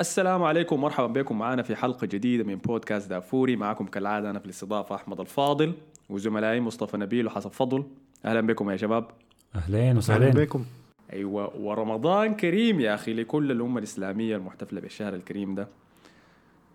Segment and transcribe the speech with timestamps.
[0.00, 3.56] السلام عليكم ومرحبا بكم معنا في حلقة جديدة من بودكاست دافوري.
[3.56, 5.72] معكم كالعادة أنا في الاستضافة أحمد الفاضل
[6.10, 7.84] وزملائي مصطفى نبيل وحسن فضل.
[8.24, 9.06] أهلا بكم يا شباب.
[9.54, 10.64] أهلين أهلا وسهلين بكم.
[11.12, 15.68] أيوة ورمضان كريم يا أخي لكل الأمة الإسلامية المحتفلة بالشهر الكريم ده.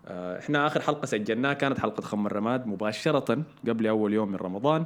[0.06, 4.84] آه، إحنا آخر حلقة سجلناها كانت حلقة خم الرماد مباشرة قبل أول يوم من رمضان.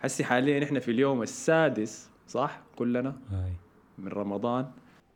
[0.00, 3.16] حسي حاليا إحنا في اليوم السادس صح؟ كلنا.
[3.98, 4.66] من رمضان.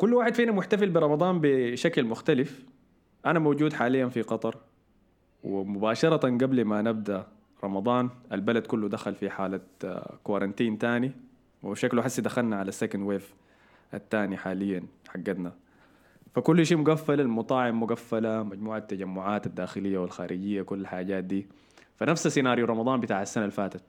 [0.03, 2.65] كل واحد فينا محتفل برمضان بشكل مختلف.
[3.27, 4.57] أنا موجود حاليا في قطر
[5.45, 7.27] ومباشرة قبل ما نبدأ
[7.65, 11.13] رمضان البلد كله دخل في حالة آه، quarantine تاني
[11.63, 13.35] وشكله حسي دخلنا على ال second wave
[13.95, 15.53] الثاني حاليا حقتنا
[16.35, 21.47] فكل شيء مقفل المطاعم مقفلة مجموعة التجمعات الداخلية والخارجية كل الحاجات دي.
[21.97, 23.83] فنفس سيناريو رمضان بتاع السنة اللي فاتت.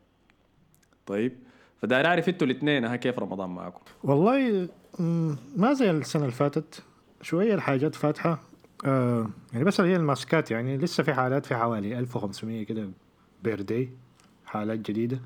[1.05, 1.33] طيب
[1.81, 4.69] فداير أعرف أنتوا الاثنين كيف رمضان معكم؟ والله
[4.99, 6.83] ما زي السنة اللي فاتت
[7.21, 8.39] شوية الحاجات فاتحة.
[8.85, 12.89] آه يعني بس هي ال masks يعني لسه في حالات في حوالي 1500 كده
[13.43, 13.89] per day
[14.45, 15.19] حالات جديدة.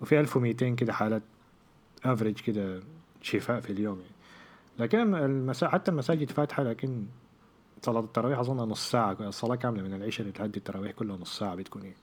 [0.00, 1.22] وفي 1200 كده حالات
[2.04, 2.80] average كده
[3.22, 4.14] شفاء في اليوم يعني.
[4.78, 5.68] لكن المسا...
[5.68, 7.06] حتى المساجد فاتحة لكن
[7.82, 11.82] صلاة التراويح أظن نص ساعة الصلاة كاملة من العشاء لحدي التراويح كلها نص ساعة بتكون
[11.82, 11.96] يعني.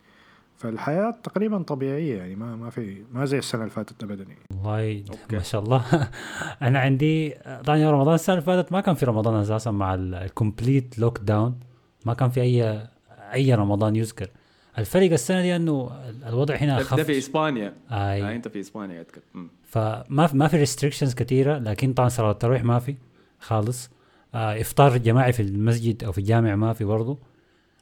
[0.62, 4.64] فالحياة تقريبا طبيعية يعني ما ما في ما زي السنة اللي فاتت أبدا يعني.
[4.64, 5.04] والله.
[5.32, 5.84] ما شاء الله
[6.68, 11.20] أنا عندي طبعا رمضان السنة اللي فاتت ما كان في رمضان أساسا مع ال complete
[11.20, 11.60] lockdown
[12.06, 12.88] ما كان في اي
[13.34, 14.30] أي رمضان يذكر
[14.78, 15.92] الفرق السنة دي إنه
[16.28, 19.06] الوضع هنا اخف ده في إسبانيا آه اي أنت في إسبانيا.
[19.34, 19.50] مم.
[19.64, 22.96] فما في ما في restrictions كثيره لكن طبعا صلاة التراويح ما في
[23.40, 23.90] خالص
[24.36, 27.18] آه إفطار جماعي في المسجد أو في الجامع ما في برضه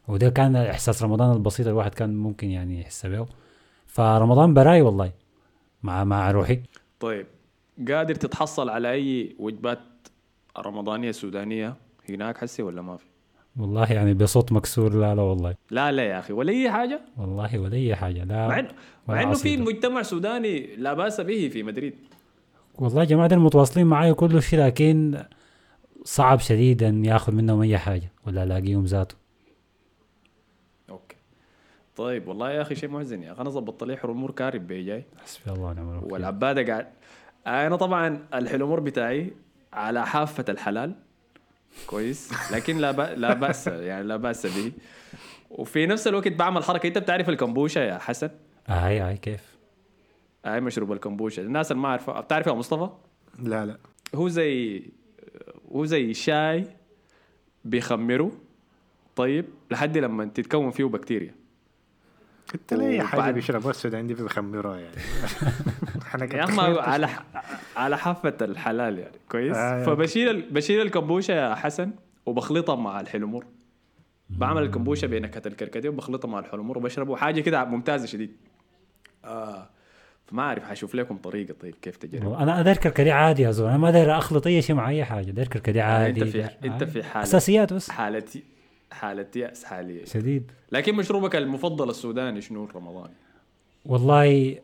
[0.10, 3.26] وده كان إحساس رمضان البسيط الواحد كان ممكن يعني يحس به.
[3.88, 5.12] فرمضان براي والله
[5.84, 6.60] مع مع روحي.
[7.00, 7.26] طيب
[7.92, 9.80] قادر تتحصل على أي وجبات
[10.58, 11.76] رمضانية سودانية
[12.10, 13.06] هناك حسي ولا ما في؟
[13.60, 15.56] والله يعني بصوت مكسور لا لا والله.
[15.72, 18.72] لا لا يا أخي ولا أي حاجة؟ والله ولا أي حاجة لا مع إنه-
[19.08, 19.58] مع إنه في.
[19.58, 21.94] مجتمع سوداني لا بأس به في مدريد.
[22.76, 25.24] والله جماعة دول متواصلين معايا كل شيء لكن
[26.04, 29.16] صعب شديدا ياخذ منهم أي حاجة ولا ألاقيهم ذاته.
[32.00, 33.42] طيب والله يا أخي شيء محزن يا أخي.
[33.42, 36.14] أنا ظبطت لي حلمور كارب بي جاي حسبي الله ونعم الوكيل.
[36.14, 36.88] والعبادة قاعد
[37.48, 39.34] أنا طبعا الحلمور بتاعي
[39.74, 40.96] على حافة الحلال.
[41.88, 42.52] كويس.
[42.54, 43.16] لكن لا بأ...
[43.16, 44.72] لا بأس يعني لا بأس به.
[45.50, 46.88] وفي نفس الوقت بعمل حركة.
[46.88, 48.30] أنت بتعرف الكمبوشا يا حسن؟
[48.68, 49.58] هاي هاي كيف؟
[50.46, 52.90] هاي مشروب الكمبوشا الناس اللي ما عارفه بتعرف يا مصطفى؟
[53.40, 53.78] لا لا.
[54.16, 54.84] هو زي
[55.72, 56.68] هو زي شاي
[57.66, 58.32] بيخمره.
[59.16, 61.39] طيب لحد لما تتكون فيه بكتيريا.
[62.56, 64.96] انت ليه حاجة وبعد- بيشربوها السودان دي بيخمروها يعني.
[66.34, 67.24] يا أخي ما على ح-
[67.78, 69.16] على حافة الحلال يعني.
[69.32, 69.58] كويس.
[69.58, 71.92] آه، فبشيل ال- بشيل الكمبوشا يا حسن
[72.26, 73.46] وبخلطها مع الحلمور.
[74.30, 77.16] بعمل الكمبوشا بنكهه الكركديه وبخلطها مع الحلمور وبشربه.
[77.16, 78.32] حاجة كده ممتازة شديد.
[79.26, 79.70] آه
[80.28, 82.34] فما أعرف حشوف لكم طريقة طيب كيف تجرب.
[82.34, 85.30] أنا أدير كركديه عادي يا زول أنا ما أدير أخلط أي شيء مع أي حاجة.
[85.30, 86.84] أدير كركديه عادي أنت في داير- أنت.
[86.84, 87.92] في حالة أساسيات بس.
[87.92, 88.24] حاله
[88.92, 90.06] حالة يأس حاليا.
[90.06, 90.52] شديد.
[90.72, 93.10] لكن مشروبك المفضل السوداني شنو رمضان؟
[93.86, 94.58] والله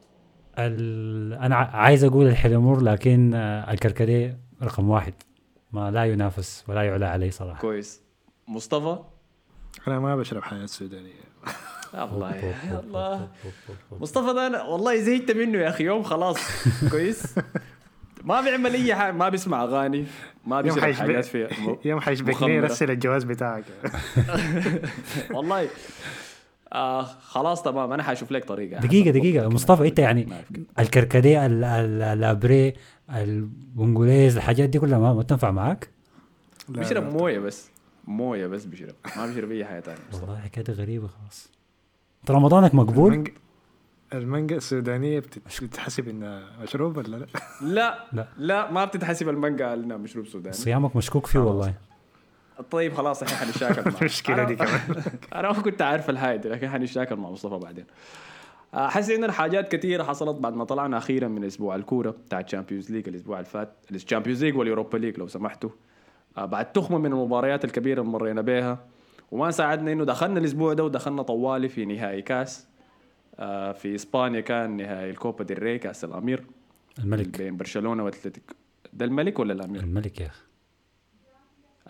[0.59, 1.33] ال...
[1.33, 5.13] أنا عايز أقول الحلمور لكن آه، الكركديه رقم واحد.
[5.71, 7.61] ما لا ينافس ولا يعلى عليه صراحة.
[7.61, 8.01] كويس.
[8.47, 8.99] مصطفى؟
[9.87, 11.25] أنا ما بشرب حاجات سودانية.
[11.93, 13.29] الله يا الله
[13.99, 16.37] مصطفى ده أنا والله زهقت منه يا أخي يوم خلاص.
[16.91, 17.35] كويس.
[18.23, 20.05] ما بيعمل أي حاجة ما بيسمع أغاني.
[20.45, 22.53] ما حيشبه حاجات في م- يوم حيشبكني.
[22.55, 23.63] يرسل الجواز بتاعك.
[25.33, 25.69] والله.
[26.73, 27.91] آه خلاص تمام.
[27.93, 28.79] أنا حأشوف لك طريقة.
[28.81, 29.47] دقيقة دقيقة.
[29.49, 30.27] مصطفى أنت يعني.
[30.79, 32.73] الكركديه ال- ال- الأبري
[33.15, 35.89] البنغوليز الحاجات دي كلها ما, ما تنفع معاك؟
[36.69, 37.13] لا، بيشرب.
[37.13, 37.69] موية بس.
[38.07, 38.93] موية بس بيشرب.
[39.17, 41.49] ما بيشرب أي حاجة ثانية والله حكاية غريبة خلاص.
[42.21, 43.31] انت رمضانك مقبول؟
[44.13, 47.25] المانجا السودانية بتت- بتتحسب إنها مشروب ولا لأ؟ لا.
[47.61, 48.05] لا.
[48.13, 50.53] لا لا ما بتتحسب المانجا إنها مشروب سوداني.
[50.55, 51.73] صيامك مشكوك فيه والله.
[52.71, 55.03] طيب خلاص إحنا حنشاكل مع المشكلة دي أنا- كمان.
[55.35, 57.85] أنا ما كنت عارف الهاي دي لكن حنشاكل مع مصطفى بعدين.
[58.73, 62.91] احس عندنا حاجات كثيره حصلت بعد ما طلعنا أخيرا من أسبوع الكورة بتاع ال Champions
[62.91, 65.69] League الأسبوع اللي فات ال Champions League وال Europa League لو سمحتوا.
[66.37, 68.79] آه، بعد تخمة من المباريات الكبيرة اللي مرينا بها
[69.31, 72.67] وما ساعدنا إنه دخلنا الأسبوع ده ودخلنا طوالي في نهائي كاس.
[72.67, 72.74] آه،
[73.73, 76.43] في إسبانيا كان نهائي الكوبا ديل ري كأس الأمير.
[76.99, 77.37] الملك.
[77.37, 78.53] بين برشلونة وأتلتيكو.
[78.93, 80.41] ده الملك ولا الأمير؟ الملك يا أخي.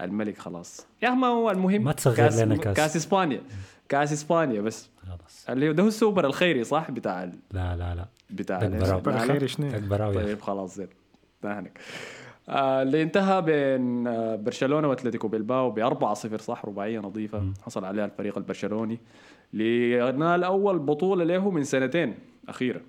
[0.02, 0.88] الملك خلاص.
[1.02, 2.78] يا ما هو المهم ما تصغر كأس لنا كأس.
[2.78, 3.42] كأس إسبانيا.
[3.90, 4.90] كأس إسبانيا بس.
[5.08, 5.46] خلاص.
[5.50, 7.34] اللي هو ده هو السوبر الخيري صح؟ بتاع ال...
[7.52, 8.06] لا لا لا.
[8.30, 9.00] بتاع ده ال- براو.
[9.00, 9.34] لا، لا.
[9.34, 9.72] خير شنو.
[10.14, 10.88] طيب خلاص زين.
[12.50, 17.54] آه اللي انتهى بين آه برشلونة وأتلتيكو بلباو ب 4 0 صح؟ رباعية نظيفة.
[17.66, 19.00] حصل عليها الفريق البرشلوني.
[19.56, 22.16] لنال اول بطولة له من سنتين
[22.50, 22.82] أخيرا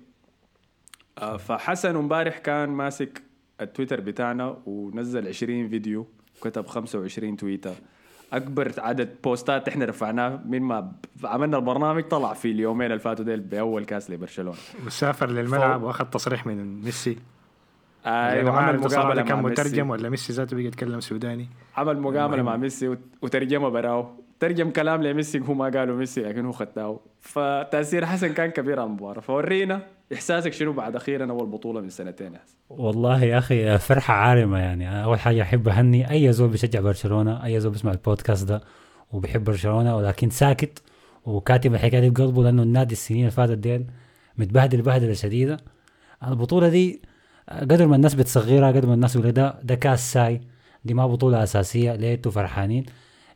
[1.17, 3.21] آه فحسن امبارح كان ماسك
[3.61, 6.07] التويتر بتاعنا ونزل 20 فيديو
[6.41, 7.73] وكتب 25 تويتر.
[8.33, 10.91] أكبر عدد بوستات إحنا رفعناه من ما
[11.23, 14.57] عملنا البرنامج طلع في اليومين اللي فاتوا ديل بأول كاس لبرشلونة.
[14.85, 17.17] وسافر للملعب وأخذ تصريح من ميسي.
[18.05, 21.47] أيوه عمل مقابلة كان مترجم ولا ميسي ذاته بيجي يتكلم سوداني؟
[21.77, 22.43] عمل مقابلة.
[22.43, 24.07] مع ميسي وت- وترجمة براو
[24.39, 28.87] ترجم كلام لميسي هو ما قاله ميسي لكن هو خداه فتأثير حسن كان كبير على
[28.87, 29.21] المباراة.
[29.21, 29.81] فورينا
[30.13, 35.03] إحساسك شنو بعد أخيرا أول بطولة من سنتين حسن؟ والله يا أخي فرحة عارمة يعني.
[35.03, 38.61] أول حاجة أحب أهني أي زول بيشجع برشلونة أي زول بيسمع البودكاست ده
[39.11, 40.81] وبيحب برشلونة ولكن ساكت
[41.25, 43.85] وكاتب الحكاية دي بقلبه لأنه النادي السنين اللي فاتت ديل
[44.37, 45.57] متبهدل بهدلة شديدة.
[46.27, 47.01] البطولة دي
[47.49, 50.41] قدر ما الناس بتصغرها قدر ما الناس يقول ده ده كاس ساي
[50.85, 52.85] دي ما بطولة أساسية ليه أنتوا فرحانين؟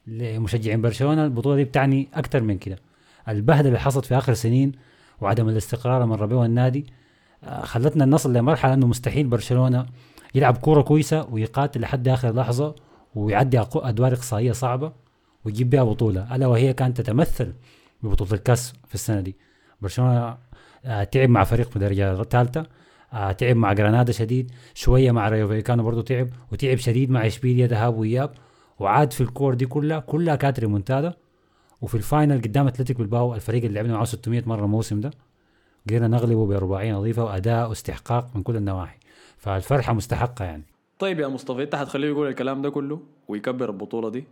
[0.07, 2.77] لمشجعين برشلونة البطولة دي بتعني أكثر من كده.
[3.29, 4.71] البهدله اللي حصلت في آخر سنين
[5.21, 6.85] وعدم الاستقرار مر به النادي
[7.43, 9.85] آه، خلتنا نصل لمرحلة إنه مستحيل برشلونة
[10.35, 12.75] يلعب كورة كويسة ويقاتل لحد آخر لحظة
[13.15, 14.91] ويعدي أدوار إقصائية صعبة
[15.45, 17.53] ويجيب بها بطولة ألا وهي كانت تتمثل
[18.03, 19.35] ببطولة الكاس في السنة دي.
[19.81, 20.37] برشلونة
[20.85, 22.65] آه، تعب مع فريق بدرجه ثالثه
[23.13, 27.67] آه، تعب مع جرانادا شديد شوية مع رايو فاليكانو برضه تعب وتعب شديد مع إشبيليا
[27.67, 28.33] ذهاب وإياب
[28.81, 31.13] وعاد في الكور دي كلها كلها كانت ريمونتادا.
[31.81, 35.11] وفي ال final قدام أتلتيك بلباو الفريق اللي لعبنا معاه 600 مرة الموسم ده
[35.87, 38.97] قدرنا نغلبه برباعيه نظيفة وأداء واستحقاق من كل النواحي.
[39.37, 40.63] فالفرحة مستحقة يعني.
[40.99, 44.23] طيب يا مصطفى إنت حتخليه يقول الكلام ده كله ويكبر البطولة دي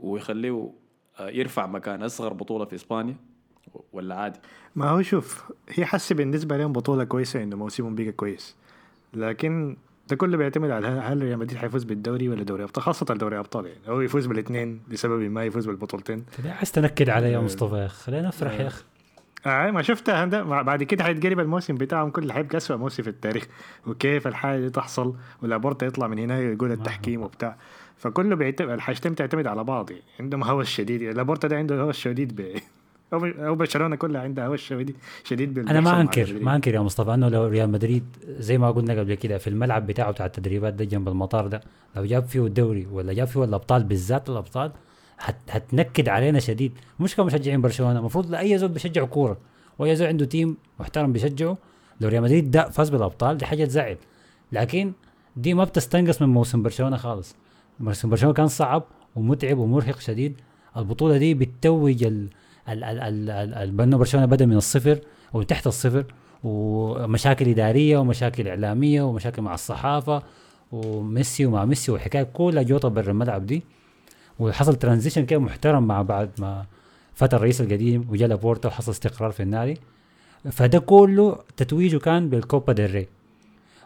[0.00, 0.70] ويخليه
[1.18, 3.16] آه، يرفع مكان أصغر بطولة في إسبانيا
[3.92, 4.38] ولا عادي؟
[4.76, 8.56] ما هو شوف هي حسي بالنسبة لهم بطولة كويسة إنه موسمهم بقى كويس.
[9.14, 9.76] لكن
[10.10, 13.66] ده كله بيعتمد على هل- ريال مدريد حيفوز بالدوري ولا دوري أبطال خاصة دوري أبطال
[13.66, 13.78] يعني.
[13.88, 16.24] هو يفوز بالاثنين لسبب ما يفوز بالبطولتين.
[16.38, 18.02] كده عايز تنكد علي يا مصطفى يا أخي.
[18.04, 18.82] خلينا نفرح يا أخي.
[19.46, 20.24] آه ما شفتها
[20.62, 22.34] بعد كده حيتقلب الموسم بتاعهم كله.
[22.34, 23.46] حيبقى اسوء موسم في التاريخ.
[23.86, 25.14] وكيف الحاجة دي تحصل.
[25.42, 27.56] ولابورتا يطلع من هنا يقول التحكيم وبتاع.
[27.96, 30.02] فكله بيعتمد الحاجتين بتعتمد على بعض يعني.
[30.20, 32.36] عندهم هوس شديد لابورتا ده عنده هوس شديد
[33.12, 34.60] أو برشلونة كلها عندها هوس
[35.24, 36.38] شديد أنا ما انكر.
[36.40, 39.86] ما أنكر يا مصطفى إنه لو ريال مدريد زي ما قلنا قبل كده في الملعب
[39.86, 41.60] بتاعه بتاع التدريبات ده جنب المطار ده
[41.96, 44.72] لو جاب فيه الدوري ولا جاب فيه الأبطال بالذات الأبطال
[45.18, 46.72] هت هتنكد علينا شديد.
[47.00, 49.38] مش كمشجعين برشلونة المفروض لاي زول بيشجع كورة
[49.78, 51.58] وأي زول عنده تيم محترم بيشجعه.
[52.00, 53.96] لو ريال مدريد ده فاز بالأبطال دي حاجة تزعل.
[54.52, 54.92] لكن
[55.36, 57.36] دي ما بتستنقص من موسم برشلونة خالص.
[57.80, 58.84] موسم برشلونة كان صعب
[59.16, 60.40] ومتعب ومرهق شديد.
[60.76, 62.04] البطولة دي بتتوج
[62.68, 64.98] ال ال ال ال ال ال بأنه برشلونة بدأ من الصفر
[65.34, 66.04] أو تحت الصفر
[66.44, 70.22] ومشاكل إدارية ومشاكل إعلامية ومشاكل مع الصحافة
[70.72, 73.62] وميسي ومع ميسي والحكايه كلها جوطه برا الملعب دي.
[74.38, 76.66] وحصل transition كده محترم مع بعد ما
[77.14, 79.78] فات الرئيس القديم وجا لابورتا وحصل استقرار في النادي.
[80.50, 83.08] فده كله تتويجه كان بالكوبا ديل ري.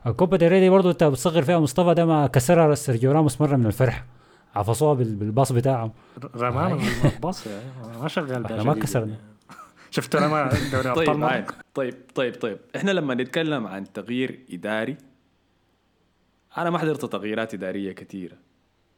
[0.06, 3.56] الكوبا ديل ري دي برضه انت بتصغر فيها مصطفى ده ما كسرها سيرجيو راموس مرة
[3.56, 4.04] من الفرح.
[4.54, 5.92] عفصوها بال- بالباص بتاعهم
[6.36, 7.64] رمام الباص يعني
[8.02, 9.06] ما شغال إحنا ما شديد كسرنا.
[9.12, 9.22] يعني.
[9.90, 11.44] شفت أنا دوري أبطال طيب.
[11.74, 12.58] طيب طيب طيب.
[12.76, 14.96] إحنا لما نتكلم عن تغيير إداري
[16.58, 18.36] أنا ما حضرت تغييرات إدارية كثيرة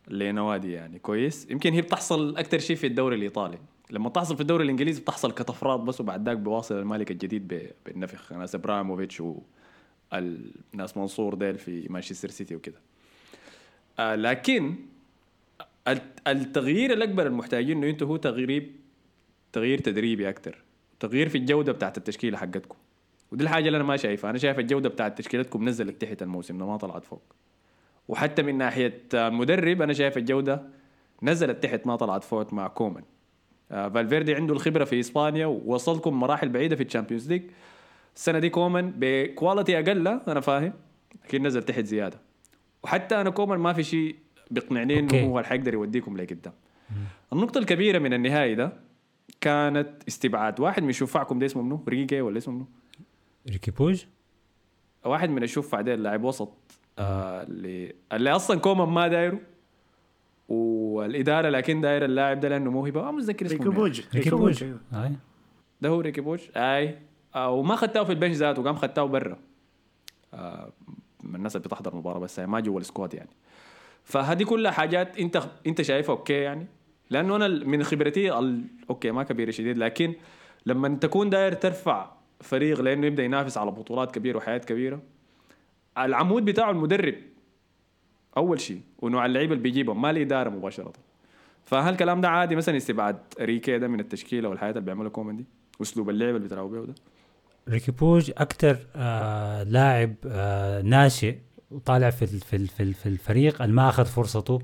[0.08, 3.58] لنوادي يعني كويس؟ يمكن هي بتحصل أكثر شيء في الدوري الإيطالي.
[3.90, 8.32] لما تحصل في الدوري الإنجليزي بتحصل كطفرات بس وبعد ذاك بواصل المالك الجديد ب- بالنفخ.
[8.32, 9.20] ناس إبراموفيتش
[10.12, 12.78] والناس منصور ديل في مانشستر سيتي وكده.
[13.99, 14.75] آه لكن
[16.26, 18.71] التغيير الأكبر المحتاجين إنه أنتوا هو تغيير
[19.53, 20.64] تغيير تدريبي أكثر
[21.00, 22.76] تغيير في الجودة بتاعت التشكيلة حقتكم.
[23.33, 24.31] ودي الحاجة اللي أنا ما شايفها.
[24.31, 27.23] أنا شايف الجودة بتاعت تشكيلتكم نزلت تحت الموسم ده ما طلعت فوق.
[28.09, 30.62] وحتى من ناحية المدرب أنا شايف الجودة
[31.23, 33.05] نزلت تحت ما طلعت فوق مع كومان.
[33.71, 37.42] آه، فالفيردي عنده الخبرة في إسبانيا ووصلكم مراحل بعيدة في ال Champions League.
[38.17, 40.73] السنة دي كومان ب quality أقل أنا فاهم
[41.25, 42.21] لكن نزل تحت زيادة.
[42.83, 44.17] وحتى أنا كومان ما في شيء
[44.54, 45.20] بيقنعني إنه.
[45.20, 46.52] هو اللي حيقدر يوديكم لقدام
[47.32, 48.73] النقطة الكبيرة من النهائي ده
[49.40, 50.61] كانت استبعاد.
[50.61, 52.66] واحد من شفعكم ده اسمه منو؟ ريكي ولا اسمه منو؟
[53.50, 54.04] ريكي بوتش؟
[55.04, 56.52] واحد من الشفع ده لاعب وسط
[56.99, 59.40] آه اللي اللي أصلا كومان ما دايره
[60.49, 63.02] والإدارة لكن دايرة اللاعب ده لأنه موهبة.
[63.02, 63.70] ما متذكر اسمه منو.
[63.71, 64.02] بوتش.
[64.14, 64.64] ريكي بوتش.
[64.92, 65.12] هاي
[65.80, 66.99] ده هو ريكي بوتش أي.
[67.34, 69.38] آه وما خدتاه في ال bench ذاته قام خدتاه برا.
[70.34, 70.73] آه
[71.23, 73.30] من الناس اللي بتحضر المباراه بس هي ما جوا ال squad يعني.
[74.04, 76.66] فهذه كلها حاجات انت انت شايفها okay يعني؟
[77.11, 78.30] لأنه أنا من خبرتي.
[78.90, 80.14] okay ما كبيره شديد لكن
[80.66, 85.02] لما تكون داير ترفع فريق لأنه يبدأ ينافس على بطولات كبيرة وحاجات كبيرة
[85.99, 87.14] العمود بتاعه المدرب
[88.37, 90.92] أول شيء ونوع اللعيبة اللي بيجيبهم ما الإدارة مباشرة.
[91.64, 95.44] فهل الكلام ده عادي مثلا استبعاد ريكي ده من التشكيلة والحاجات اللي بيعملها كومان دي
[95.82, 96.94] أسلوب اللعب اللي بيتلعبوا بيه ده؟
[97.68, 101.34] ريكي بوج أكثر آه لاعب آه ناشئ
[101.75, 104.59] وطالع في في في في الفريق اللي ما أخذ فرصته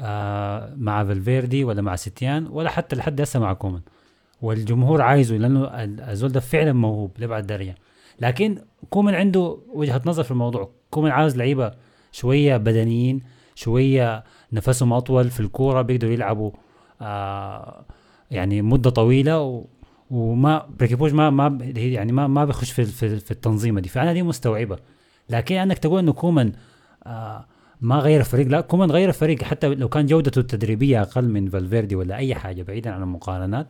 [0.00, 3.80] آه مع فالفيردي ولا مع سيتيين ولا حتى لحد هسه مع كومان.
[4.42, 7.74] والجمهور عايزه لأنه ال- الزول ده فعلا موهوب لابعد درجه
[8.20, 8.58] لكن
[8.90, 10.70] كومان عنده وجهة نظر في الموضوع.
[10.90, 11.72] كومان عاوز لعيبة
[12.12, 13.20] شوية بدنيين
[13.54, 16.50] شوية نفسهم أطول في الكورة بيقدروا يلعبوا
[17.00, 17.84] آه
[18.30, 19.64] يعني مدة طويلة و
[20.10, 23.88] وما ريكي بوج ما ما يعني ما ما بيخش في في, في التنظيمة دي.
[23.88, 24.78] فأنا دي مستوعبة.
[25.30, 26.52] لكن أنك تقول إنه كومان
[27.06, 27.46] آه
[27.80, 31.96] ما غير الفريق لا كومان غير الفريق حتى لو كان جودته التدريبية أقل من فالفيردي
[31.96, 33.66] ولا أي حاجة بعيدا عن المقارنات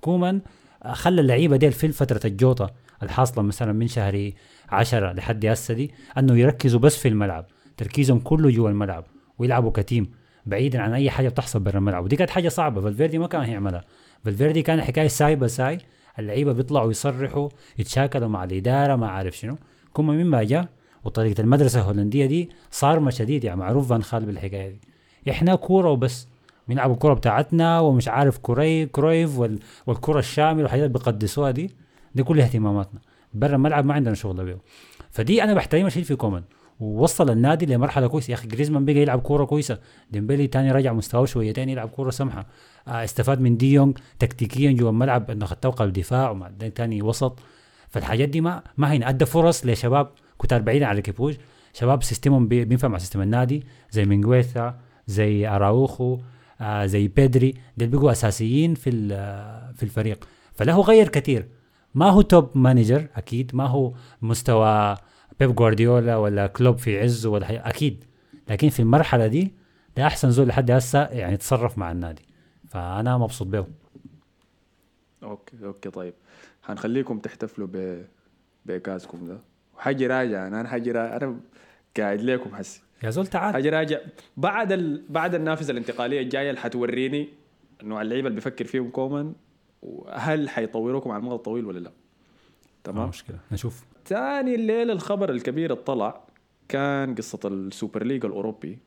[0.00, 0.40] كومان
[0.82, 2.70] آه، خلى اللعيبة دي في فترة الجوطة
[3.02, 4.30] الحاصلة مثلا من شهر
[4.68, 7.46] 10 لحد هسه دي أنه يركزوا بس في الملعب
[7.76, 9.04] تركيزهم كله جوا الملعب
[9.38, 10.10] ويلعبوا كتيم
[10.46, 12.04] بعيدا عن أي حاجة بتحصل برا الملعب.
[12.04, 13.84] ودي كانت حاجة صعبة فالفيردي ما كان هيعملها
[14.24, 15.78] فالفيردي كان حكاية ساي بساي
[16.18, 19.56] اللعيبة بيطلعوا يصرحوا يتشاكلوا مع الإدارة ما عارف شنو.
[19.92, 20.68] كومان من ما جاء
[21.04, 24.80] وطريقة المدرسة الهولندية دي صارمه شديد يعني معروف فان خال بالحكاية دي.
[25.30, 26.28] إحنا كورة وبس
[26.68, 31.70] بنلعبوا الكورة بتاعتنا ومش عارف كوري كرويف وال والكرة الشاملة والحاجات اللي بيقدسوها دي
[32.14, 33.00] دي كل اهتماماتنا.
[33.34, 34.58] برا الملعب ما عندنا شغل بيه
[35.10, 36.42] فدي أنا بحترمها شديد في كومان
[36.80, 38.30] ووصل النادي لمرحلة كويسة.
[38.30, 39.78] يا أخي جريزمان بقى يلعب كورة كويسة.
[40.10, 42.46] ديمبلي تاني رجع مستواه شويتين يلعب كورة سمحة.
[42.88, 47.38] آه استفاد من ديونج تكتيكيا جوا الملعب إنه خد توقع الدفاع ومع تاني وسط.
[47.88, 50.10] فالحاجات دي ما ما هين ادى فرص لشباب
[50.44, 51.36] كتار بعيدا عن ريكي بوج
[51.72, 56.18] شباب system هم بي- بينفع مع system النادي زي مينغيزا زي أراوخو
[56.60, 57.54] آه زي بيدري.
[57.76, 58.90] دول بقوا أساسيين في
[59.76, 60.24] في الفريق.
[60.54, 61.48] فله غير كثير
[61.94, 63.50] ما هو top manager أكيد.
[63.54, 64.96] ما هو مستوى
[65.40, 68.04] بيب جوارديولا ولا كلوب في عزه ولا حاجة أكيد.
[68.48, 69.54] لكن في المرحلة دي
[69.96, 72.22] ده أحسن زول لحد هسه يعني تصرف مع النادي.
[72.68, 73.66] فأنا مبسوط به
[75.22, 76.14] okay okay طيب.
[76.62, 78.04] حنخليكم تحتفلوا ب
[78.66, 79.38] بكاسكم ده.
[79.76, 81.40] وحاجي راجع أنا حاجي راجع أنا
[81.96, 83.52] قاعد لكم حسي يا زول تعال.
[83.54, 83.98] حاجي راجع
[84.36, 85.04] بعد ال...
[85.08, 87.28] بعد النافذة الانتقالية الجاية اللي حتوريني
[87.82, 89.34] إنه اللعيبة اللي بيفكر فيهم كومان
[89.82, 91.94] وهل حيطوروكم على المدى الطويل ولا لا؟ ما
[92.84, 93.36] تمام مشكلة.
[93.52, 93.84] نشوف.
[94.04, 96.20] تاني الليلة الخبر الكبير اللي طلع
[96.68, 98.78] كان قصة ال Super League الأوروبي.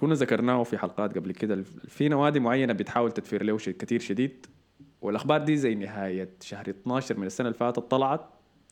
[0.00, 1.62] كنا ذكرناه في حلقات قبل كده.
[1.88, 4.46] في نوادي معينة بتحاول تدفر له كتير شديد
[5.00, 8.26] والأخبار دي زي نهاية شهر 12 من السنة اللي فاتت طلعت.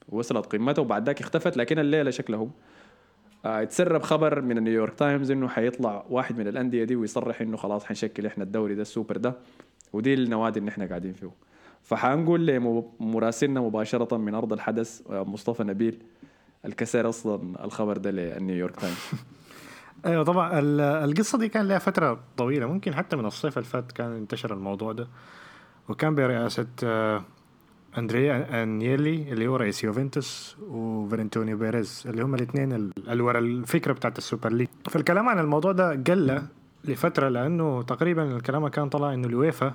[0.09, 2.51] وصلت قمتها وبعد ذاك اختفت لكن الليلة شكلهم.
[3.45, 7.85] آه اتسرب خبر من النيويورك تايمز إنه حيطلع واحد من الأندية دي ويصرح إنه خلاص
[7.85, 9.35] حنشكل إحنا الدوري ده السوبر ده.
[9.93, 11.31] ودي النوادي اللي إحنا قاعدين فيه
[11.83, 16.03] فحنقول لمراسلنا مباشرة من أرض الحدث آه، مصطفى نبيل
[16.65, 18.97] الكسر أصلا الخبر ده للنيويورك تايمز.
[20.07, 20.59] أيوه طبعا.
[20.59, 24.55] ال- القصة دي كان لها فترة طويلة ممكن حتى من الصيف اللي فات كان انتشر
[24.55, 25.09] الموضوع ده.
[25.89, 27.25] وكان برئاسة آه،
[27.99, 34.19] اندريا انييلي اللي هو رئيس يوفنتوس وفلورنتينو بيريز اللي هم الاثنين اللي ورا الفكرة بتاعت
[34.19, 36.43] ال Super League فالكلام عن الموضوع ده قل
[36.85, 39.75] لفتره لأنه تقريبا الكلام كان طلع انه الويفا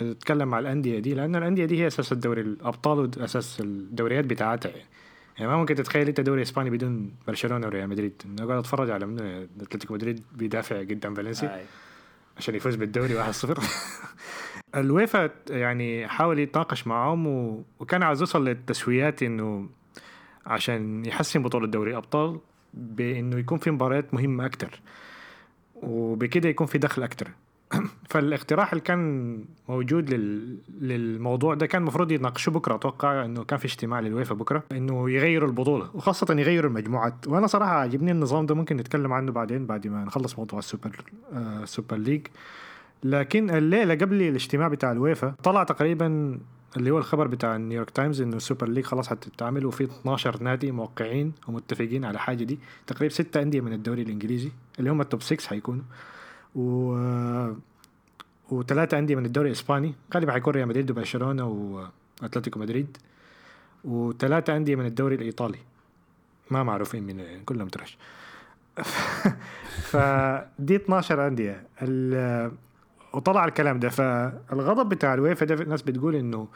[0.00, 4.82] تتكلم مع الانديه دي لأن الانديه دي هي أساس الدوري الابطال واساس الدوريات بتاعتها يعني.
[5.38, 9.04] يعني ما ممكن تتخيل انت دوري اسباني بدون برشلونه وريال مدريد أنا قاعد اتفرج على
[9.60, 11.64] اتلتيكو مدريد بيدافع قدام فالنسيا
[12.36, 13.60] عشان يفوز بالدوري 1-0
[14.80, 17.62] الويفا يعني حاول يتناقش معاهم و...
[17.80, 19.68] وكان عاوز يوصل للتسويات إنه
[20.46, 22.38] عشان يحسن بطولة دوري الابطال
[22.74, 24.80] بإنه يكون في مباريات مهمة أكتر.
[25.74, 27.30] وبكده يكون في دخل أكتر.
[28.10, 30.58] فالاقتراح اللي كان موجود لل...
[30.80, 35.48] للموضوع ده كان المفروض يناقشوه بكرة أتوقع إنه كان في اجتماع للويفا بكرة إنه يغيروا
[35.48, 37.14] البطولة وخاصة يغيروا المجموعات.
[37.28, 41.62] وأنا صراحة عجبني النظام ده ممكن نتكلم عنه بعدين بعد ما نخلص موضوع السوبر آه
[41.62, 42.26] ال Super League.
[43.04, 46.38] لكن الليلة قبل الاجتماع بتاع الويفا طلع تقريبا
[46.76, 50.72] اللي هو الخبر بتاع نيويورك تايمز إنه ال Super League خلاص هتتعمل وفي 12 نادي
[50.72, 52.58] موقعين ومتفقين على حاجة دي.
[52.86, 55.84] تقريبا ستة أندية من الدوري الإنجليزي اللي هم ال top 6 حيكونوا.
[56.54, 57.52] و
[58.50, 59.94] وثلاثة أندية من الدوري الإسباني.
[60.14, 61.46] غالبا حيكون ريال مدريد وبرشلونة
[62.22, 62.96] وأتلتيكو مدريد.
[63.84, 65.58] وثلاثة أندية من الدوري الإيطالي.
[66.50, 67.98] ما معروفين من يعني كلهم trash
[69.82, 71.66] فدي 12 أندية.
[73.12, 73.88] وطلع الكلام ده.
[73.88, 76.48] فالغضب بتاع الويفا ده الناس بتقول إنه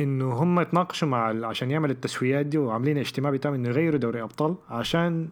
[0.00, 4.54] إنه هم تناقشوا مع عشان يعملوا التسويات دي وعاملين اجتماع بتاعهم إنه يغيروا دوري أبطال
[4.70, 5.28] عشان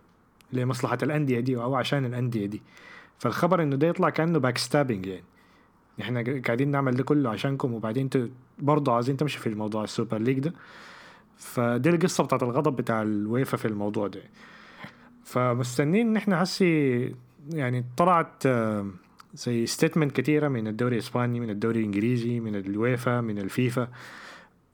[0.53, 2.63] لمصلحة الأندية دي أو عشان الأندية دي.
[3.19, 5.25] فالخبر إنه ده يطلع كأنه backstabbing يعني.
[6.01, 8.27] إحنا قاعدين نعمل ده كله عشانكم وبعدين أنتوا
[8.59, 10.53] برضه عايزين تمشي في الموضوع ال Super League ده.
[11.37, 14.23] فدي القصة بتاعت الغضب بتاع الويفا في الموضوع ده.
[15.25, 17.15] فمستنين إن إحنا هسي
[17.51, 18.43] يعني طلعت
[19.35, 23.89] زي statement كثيره من الدوري الإسباني من الدوري الإنجليزي من الويفا من الفيفا.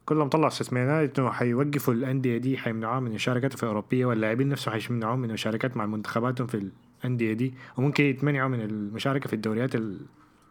[0.05, 4.79] كلهم طلعوا statement ات إنه حيوقفوا الأندية دي حيمنعوها من المشاركات في الأوروبية واللاعبين نفسهم
[4.79, 6.69] حيمنعوهم من المشاركات مع منتخباتهم في
[7.03, 7.53] الأندية دي.
[7.77, 9.71] وممكن يتمنعوا من المشاركة في الدوريات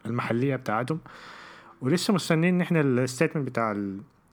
[0.05, 0.99] المحلية بتاعتهم.
[1.81, 3.77] ولسه مستنيين نحن ال statement بتاع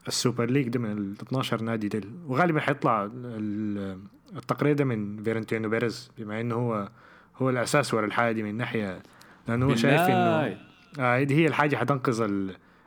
[0.07, 2.09] ال Super League ده من ال 12 نادي ديل.
[2.27, 3.09] وغالبا حيطلع
[4.35, 6.89] التقرير ده من فلورنتينو بيريز بما إنه هو
[7.35, 9.03] هو الأساس ورا الحاجة دي من ناحية
[9.47, 10.57] لأنه هو شايف إنه
[10.99, 12.27] آه دي هي الحاجة حتنقذ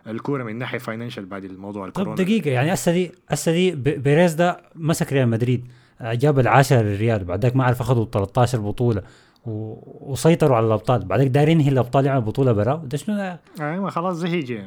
[0.07, 2.17] الكورة من ناحية financial بعد الموضوع الكورونا.
[2.17, 5.67] طب دقيقة يعني هسه دي هسه دي بيريز ده مسك ريال مدريد
[6.01, 9.03] جاب العاشر للريال بعدك ما عرف أخذوا 13 بطولة
[9.47, 14.67] وسيطروا على الأبطال بعدك دايرين هي الأبطال يعملوا بطولة برا ده شنو أيوه خلاص زهيجه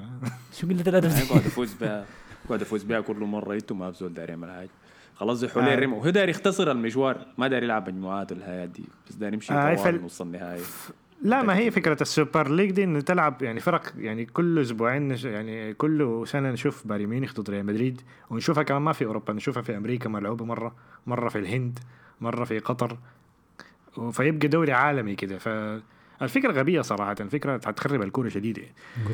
[0.59, 2.05] شو قلة الأدب؟ قاعد يفوز بها
[2.49, 4.69] قاعد يفوز بها كل مرة أنتم ما بزول داير يعمل حاجة
[5.15, 5.75] خلاص زي حولين آه.
[5.79, 9.75] رموا وهو داير يختصر المشوار ما داير يلعب مجموعات والهيات دي بس داير يمشي آه
[9.75, 10.01] فل...
[10.05, 10.61] نص النهائي.
[11.23, 15.73] لا ما هي فكرة السوبر ليج دي انه تلعب يعني فرق يعني كل أسبوعين يعني
[15.73, 19.77] كل سنة نشوف بايرن ميونخ ضد ريال مدريد ونشوفها كمان ما في أوروبا نشوفها في
[19.77, 20.75] أمريكا ملعوبة مرة
[21.07, 21.79] مرة في الهند
[22.21, 22.97] مرة في قطر
[24.11, 25.37] فيبقى دوري عالمي كده.
[25.37, 28.63] فالفكرة غبية صراحة الفكرة حتخرب الكورة شديده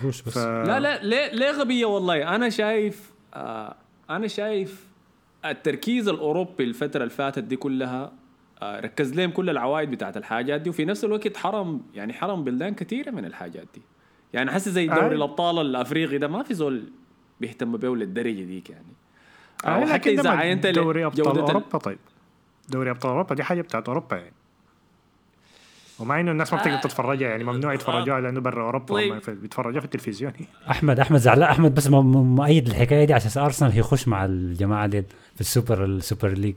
[0.01, 0.33] قروش بس.
[0.33, 0.37] ف...
[0.47, 3.75] لا لا ليه ليه غبية والله؟ أنا شايف آه
[4.09, 4.87] أنا شايف
[5.45, 8.11] التركيز الأوروبي الفترة اللي فاتت دي كلها
[8.63, 13.11] ركز لهم كل العوائد بتاعت الحاجات دي وفي نفس الوقت حرم يعني حرم بلدان كثيرة
[13.11, 13.81] من الحاجات دي.
[14.33, 15.11] يعني حاسس زي دوري آه.
[15.11, 16.83] الأبطال الأفريقي ده ما في زول
[17.41, 18.93] بيهتم به للدرجه ديك يعني.
[19.65, 21.97] آه حتى إذا عينت دوري أبطال أوروبا طيب.
[22.69, 24.33] دوري أبطال أوروبا دي حاجة بتاعت أوروبا يعني.
[25.99, 26.81] ومع إنه الناس ما بتقدر آه.
[26.81, 29.21] تتفرجها يعني ممنوع يتفرجوها لأنه برا أوروبا طيب.
[29.27, 30.33] بيتفرجوها في التلفزيون.
[30.69, 31.49] أحمد أحمد زعلان.
[31.49, 35.01] أحمد بس مؤيد الحكاية دي عشان ارسنال يخش مع الجماعة دي
[35.35, 36.55] في ال Super ال Super League.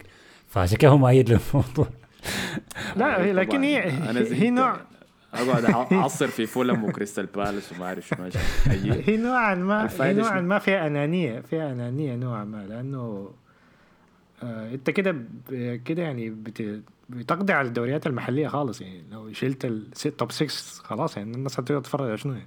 [0.52, 1.88] فعشان كده هو مؤيد للموضوع.
[2.96, 3.90] لا لكن هي
[4.32, 4.76] هي نوع
[5.34, 8.16] أقعد أعصر في فولهام وكريستال بالاس وما أعرف شو
[8.66, 13.30] هي نوعا ما هي نوعا ما فيها أنانية فيها أنانية نوعا ما لأنه
[14.42, 15.16] آه أنت كده
[15.84, 18.80] كده يعني بت بتقضي على الدوريات المحلية خالص.
[18.80, 19.64] يعني لو شلت
[20.06, 22.46] ال top 6 خلاص يعني الناس هتقدر تتفرج على شنو يعني؟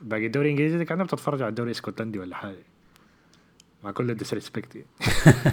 [0.00, 2.64] باقي الدوري الإنجليزي كأنها بتتفرج على الدوري الإسكتلندي ولا حاجة.
[3.84, 4.86] مع كل ال disrespect يعني.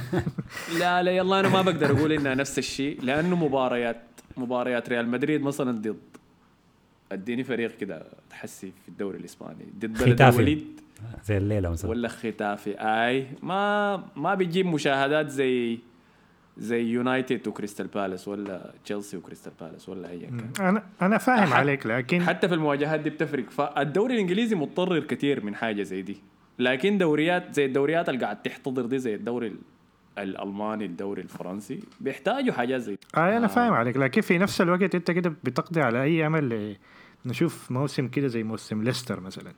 [0.79, 4.01] لا لا يلا أنا ما بقدر أقول إنها نفس الشيء لأنه مباريات
[4.37, 5.97] مباريات ريال مدريد مثلا ضد.
[7.11, 9.65] أديني فريق كده تحسي في الدوري الإسباني.
[9.79, 10.81] ضد بلد الوليد؟
[11.25, 11.91] زي الليلة مثلا.
[11.91, 15.79] ولا خيتافي؟ أي ما ما بيجيب مشاهدات زي
[16.57, 20.49] زي يونايتد وكريستال بالاس ولا تشيلسي وكريستال بالاس ولا اي كان.
[20.59, 23.49] أنا أنا فاهم عليك لكن حتى في المواجهات دي بتفرق.
[23.49, 26.17] فالدوري الإنجليزي متضرر كثير من حاجة زي دي.
[26.59, 29.55] لكن دوريات زي الدوريات اللي قاعد تحتضر دي زي الدوري
[30.17, 33.47] الألماني الدوري الفرنسي بيحتاجوا حاجات زي آه أنا.
[33.47, 33.97] فاهم عليك.
[33.97, 36.77] لكن في نفس الوقت أنت كده بتقضي على أي أمل
[37.25, 39.53] نشوف موسم كده زي موسم ليستر مثلا.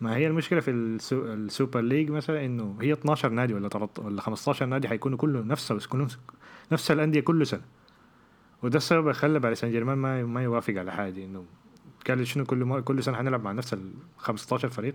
[0.00, 1.24] ما هي المشكلة في ال Su...
[1.32, 5.40] ال Super League مثلا إنه هي 12 نادي ولا 13 ولا 15 نادي حيكونوا كله
[5.42, 6.08] نفس بس كلهم
[6.72, 7.62] نفس الأندية كل سنة.
[8.62, 11.44] وده السبب اللي خلى باريس سان جيرمان ما ما يوافق على حاجة إنه
[12.08, 14.94] قال شنو كل ما كل سنة حنلعب مع نفس ال 15 فريق.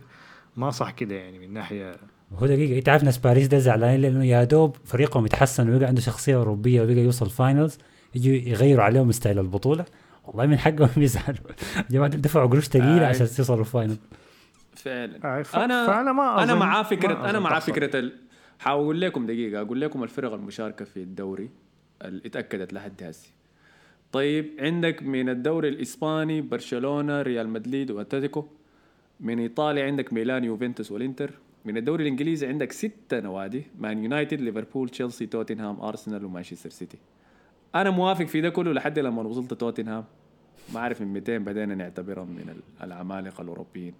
[0.58, 1.96] ما صح كده يعني من ناحية
[2.38, 6.02] هو دقيقة انت عارف ناس باريس ده زعلانين لأنه يا دوب فريقهم يتحسن ويبقى عنده
[6.02, 7.78] شخصية أوروبية ويبقى يوصل finals
[8.16, 9.86] يجوا يغيروا عليهم style البطولة.
[10.26, 11.38] والله من حقهم يزعلوا.
[11.92, 13.10] جماعة دفعوا قروش ثقيلة آه.
[13.10, 13.98] عشان يوصلوا ال final
[14.76, 15.40] فعلا.
[15.40, 15.56] آه ف...
[15.56, 18.14] انا فأنا ما أنا مع فكره أنا مع فكرة ال...
[18.60, 21.50] حاقول لكم دقيقة أقول لكم الفرق المشاركة في الدوري
[22.02, 23.30] اللي اتأكدت لحد هسه
[24.12, 28.46] طيب عندك من الدوري الإسباني برشلونة ريال مدريد وأتلتيكو.
[29.22, 31.32] من إيطاليا عندك ميلان يوفنتوس والإنتر.
[31.66, 36.98] من الدوري الإنجليزي عندك ستة نوادي مان يونايتد ليفربول تشيلسي توتنهام أرسنال ومانشستر سيتي.
[37.76, 40.06] أنا موافق في ده كله لحد لما وصلت توتنهام.
[40.74, 43.94] ما أعرف من 200 بدينا نعتبرهم من العمالقة الأوروبيين.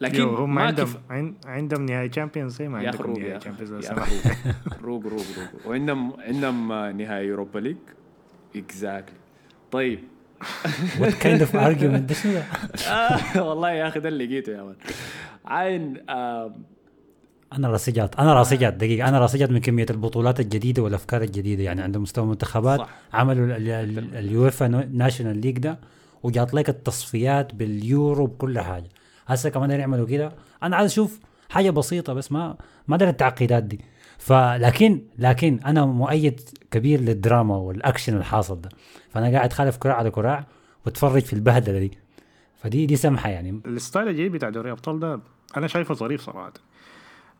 [0.00, 3.90] لكن هم عندهم عندهم نهائي Champions ما عندهم نهائي تشامبيونز
[4.82, 5.06] روق.
[5.06, 5.22] روق روق
[5.66, 7.76] وعندهم عندهم نهائي Europa League
[8.56, 9.16] exactly
[9.70, 10.00] طيب
[11.00, 12.40] what kind of argument ده شنو
[13.48, 14.76] والله يا أخي ده اللي لقيته يا man.
[15.44, 15.96] عين
[17.52, 19.08] أنا راسجات أنا راسجات دقيقة.
[19.08, 21.62] أنا راسجات من كمية البطولات الجديدة والأفكار الجديدة.
[21.62, 23.56] يعني عند مستوى المنتخبات عملوا
[24.18, 25.78] اليوفا ناشونال ليج ده
[26.22, 28.88] وجات لك التصفيات باليورو بكل حاجة.
[29.26, 30.32] هسه كمان يعملوا كده.
[30.62, 32.56] أنا عايز أشوف حاجة بسيطة بس ما
[32.88, 33.80] ما ادري التعقيدات دي.
[34.20, 38.68] فلكن لكن أنا مؤيد كبير للدراما والأكشن الحاصل ده.
[39.10, 40.46] فأنا قاعد خالف كراع على كراع
[40.86, 41.98] واتفرج في البهدلة دي.
[42.62, 43.60] فدي دي سمحة يعني.
[43.66, 45.20] الستايل الجديد بتاع دوري الابطال ده
[45.56, 46.52] أنا شايفه ظريف صراحة.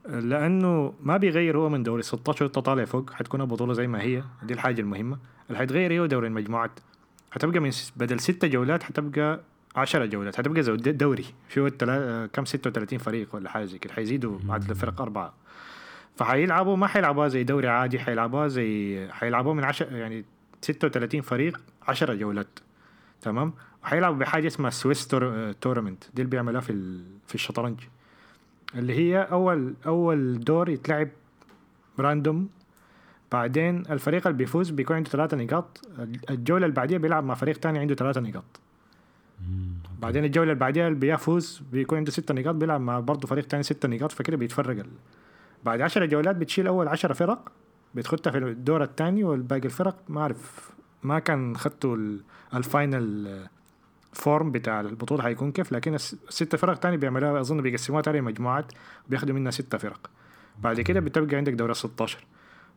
[0.08, 4.22] لأنه ما بيغير هو من دوري 16 وانت طالع فوق حتكون البطولة زي ما هي.
[4.42, 5.18] دي الحاجة المهمة.
[5.46, 6.70] اللي حيتغير هو دوري المجموعات.
[7.30, 9.40] حتبقى من بدل ستة جولات حتبقى
[9.76, 10.36] 10 جولات.
[10.36, 10.62] حتبقى
[10.92, 11.24] دوري.
[11.56, 12.28] التلا...
[12.32, 13.94] كم 36 فريق ولا حاجة كده.
[13.94, 15.32] حيزيدوا عدد الفرق أربعة.
[16.20, 20.24] فحيلعبوا ما حيلعبوها زي دوري عادي حيلعبوها زي حيلعبوها من 10 يعني
[20.60, 22.58] 36 فريق 10 جولات
[23.22, 23.52] تمام؟
[23.82, 25.52] وحيلعبوا بحاجة اسمها Swiss tour...
[25.52, 27.04] tournament دي اللي بيعملوها في ال...
[27.26, 27.80] في الشطرنج.
[28.74, 31.08] اللي هي أول أول دور يتلعب
[31.98, 32.48] random
[33.32, 35.88] بعدين الفريق اللي بيفوز بيكون عنده ثلاثة نقاط
[36.30, 38.60] الجولة اللي بعديها بيلعب مع فريق تاني عنده ثلاثة نقاط.
[40.00, 43.62] بعدين الجولة اللي بعديها اللي بيفوز بيكون عنده ستة نقاط بيلعب مع برضه فريق تاني
[43.62, 44.86] ستة نقاط فكده بيتفرق.
[45.64, 47.52] بعد عشرة جولات بتشيل أول عشرة فرق
[47.94, 49.96] بتخدها في الدور الثاني والباقي الفرق.
[50.08, 50.70] ما أعرف
[51.02, 52.20] ما كان خدتوا ال-
[52.54, 53.40] ال final
[54.12, 58.72] form بتاع البطولة حيكون كيف لكن الس- الستة فرق تاني بيعملوها أظن بيقسموها تاني مجموعات
[59.08, 60.10] بياخدوا منها ستة فرق.
[60.62, 62.18] بعد كده بتبقى عندك دوري 16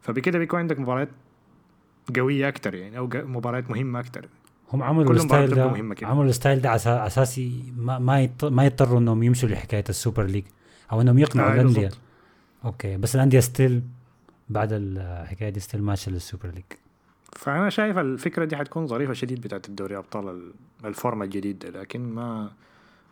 [0.02, 1.10] فبكده بيكون عندك مباريات
[2.16, 4.26] قوية أكتر يعني ق- مباريات مهمة أكتر.
[4.74, 5.64] هم عملوا ال style ده.
[6.08, 8.00] عملوا ال style ده أساسي ما
[8.50, 10.44] ما, يضطروا إنهم يمشوا لحكاية ال Super League
[10.92, 11.90] أو إنهم يقنعوا آه، الأندية.
[12.66, 13.82] okay بس الأندية still
[14.50, 16.64] بعد الحكاية دي still ماشية لل Super League.
[17.36, 20.54] فأنا شايف الفكرة دي حتكون ظريفة شديد بتاعت الدوري أبطال ال-
[20.86, 22.52] ال format الجديد ده لكن ما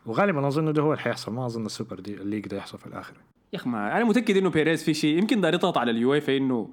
[0.06, 2.88] وغالبا أظن ده هو اللي حيحصل ما أظن السوبر دي ال League ده يحصل في
[2.88, 3.14] الآخر.
[3.54, 5.18] يا أخي ما أنا متأكد إنه بيريز في شيء.
[5.18, 6.70] يمكن دار يضغط على اليويفا إنه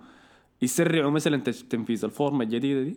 [0.62, 1.36] يسرعوا مثلا
[1.70, 2.96] تنفيذ ال format الجديدة دي.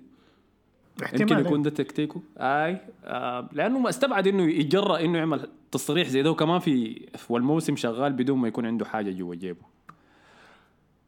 [1.20, 6.22] يمكن يكون ده تكتيكه؟ أي آه لأنه ما استبعد إنه يتجرأ إنه يعمل تصريح زي
[6.22, 9.62] ده وكمان في والموسم شغال بدون ما يكون عنده حاجة جوا جيبه.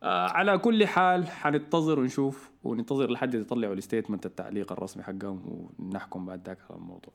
[0.04, 6.48] آه على كل حال حننتظر ونشوف وننتظر لحد يطلعوا الستيتمنت التعليق الرسمي حقهم ونحكم بعد
[6.48, 7.14] ذاك على الموضوع.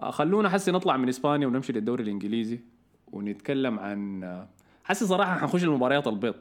[0.00, 2.60] آه خلونا حسي نطلع من إسبانيا ونمشي للدوري الإنجليزي
[3.12, 4.48] ونتكلم عن آه،
[4.84, 6.34] حسي صراحة حنخش المباريات البيض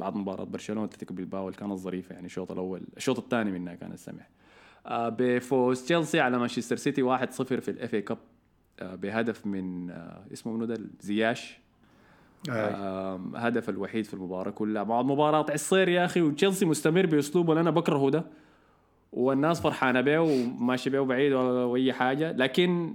[0.00, 3.92] بعد مباراة برشلونة وأتلتيكو بالباو اللي كانت ظريفة يعني الشوط الأول الشوط الثاني منها كان
[3.92, 4.28] السمح.
[4.90, 8.18] بفوز تشيلسي على مانشستر سيتي 1-0 في ال FA Cup.
[8.80, 11.58] آه، بهدف من آه، اسمه منو ده؟ زياش.
[12.50, 13.20] آه.
[13.34, 14.82] هدف الوحيد في المباراة كلها.
[14.82, 18.24] بعد مباراة عصير يا أخي وتشيلسي مستمر بأسلوبه اللي أنا بكرهه ده.
[19.12, 22.32] والناس فرحانة به وماشي به بعيد ولا- وأي حاجة.
[22.32, 22.94] لكن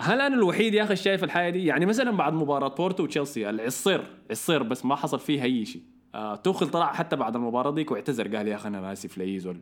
[0.00, 4.04] هل أنا الوحيد يا أخي شايف الحاجة دي؟ يعني مثلا بعد مباراة بورتو وتشيلسي العصير
[4.30, 5.82] عصير بس ما حصل فيه أي شيء.
[6.14, 9.60] آه توخل طلع حتى بعد المباراة ديك واعتذر قال يا أخي أنا آسف لاي زول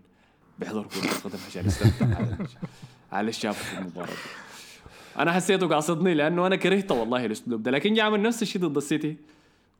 [0.59, 2.47] بيحضر كرة قدم عشان يستمتع على-
[3.13, 4.13] على الشاب في المباراة دي.
[5.19, 8.77] أنا حسيته قاصدني لأنه أنا كرهته والله الاسلوب ده لكن جا عمل نفس الشيء ضد
[8.77, 9.17] السيتي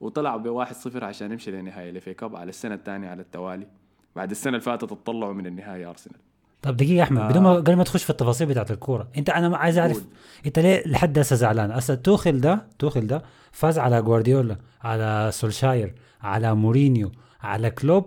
[0.01, 3.67] وطلعوا ب 1-0 عشان يمشي لنهاية ال FA Cup على السنة الثانية على التوالي
[4.15, 6.15] بعد السنة اللي فاتت تطلعوا من النهايه أرسنال
[6.61, 7.29] طب دقيقة يا أحمد آه.
[7.29, 10.03] بدون ما قبل ما تخش في التفاصيل بتاعت الكورة أنت أنا ما عايز أعرف.
[10.45, 15.93] أنت ليه لحد هسه زعلان هسه توخل ده توخل ده فاز على جوارديولا على سولشاير
[16.21, 17.11] على مورينيو
[17.41, 18.05] على كلوب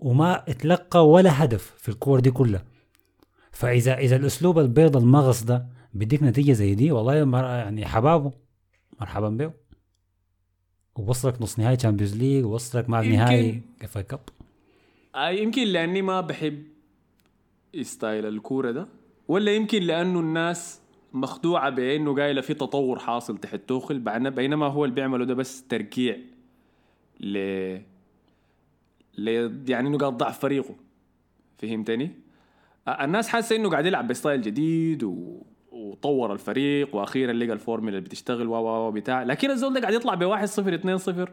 [0.00, 2.64] وما اتلقى ولا هدف في الكور دي كلها.
[3.52, 8.32] فاذا إذا الأسلوب البيض المغص ده بيديك نتيجة زي دي والله يعني حبابه
[9.00, 9.52] مرحبا به
[10.96, 14.20] ووصلك نص نهائي Champions League ووصلك مع يمكن- نهائي FA Cup
[15.30, 16.62] يمكن لأني ما بحب
[17.82, 18.86] style الكورة ده
[19.28, 20.80] ولا يمكن لأنه الناس
[21.12, 23.98] مخدوعة بإنه قايلة في تطور حاصل تحت توخل
[24.30, 26.16] بينما هو اللي بيعمله ده بس تركيع
[27.20, 27.38] ل
[29.68, 30.74] يعني نقاط ضعف فريقه.
[31.58, 32.10] فهمتني؟
[32.88, 35.42] الناس حاسة إنه قاعد يلعب ب style جديد و...
[35.72, 39.22] وطور الفريق وأخيرا لقى الفورمولا اللي بتشتغل و و بتاع.
[39.22, 41.32] لكن الزول ده قاعد يطلع ب 1 0 2 0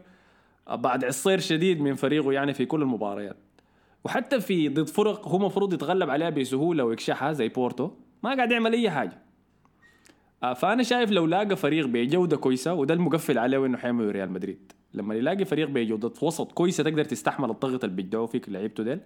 [0.72, 3.36] بعد عصير شديد من فريقه يعني في كل المباريات.
[4.04, 7.90] وحتى في ضد فرق هو المفروض يتغلب عليها بسهولة ويكشحها زي بورتو.
[8.22, 9.18] ما قاعد يعمل أي حاجة.
[10.56, 14.72] فأنا شايف لو لاقى فريق بجودة كويسة وده المقفل عليه انه حيعمل ريال مدريد.
[14.98, 19.00] لما يلاقي فريق بجوده وسط كويسة تقدر تستحمل الضغط اللي بيدوك ليه لعيبته ديل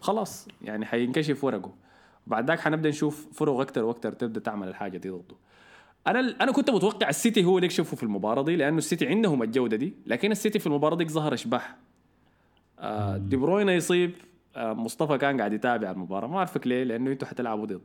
[0.00, 1.74] خلاص يعني حينكشف ورقه.
[2.26, 5.36] بعد ذاك حنبدأ نشوف فرق أكتر وأكتر تبدأ تعمل الحاجة دي ضده.
[6.06, 9.76] أنا أنا كنت متوقع السيتي هو اللي يكشفه في المباراة دي لأنه السيتي عندهم الجودة
[9.76, 11.76] دي لكن السيتي في المباراة دي ظهر اشباح
[12.78, 14.12] آه دي بروين أصيب
[14.56, 16.26] آه مصطفى كان قاعد يتابع المباراة.
[16.28, 17.80] ما أعرفك ليه لأنه أنتوا حتلعبوا ضد.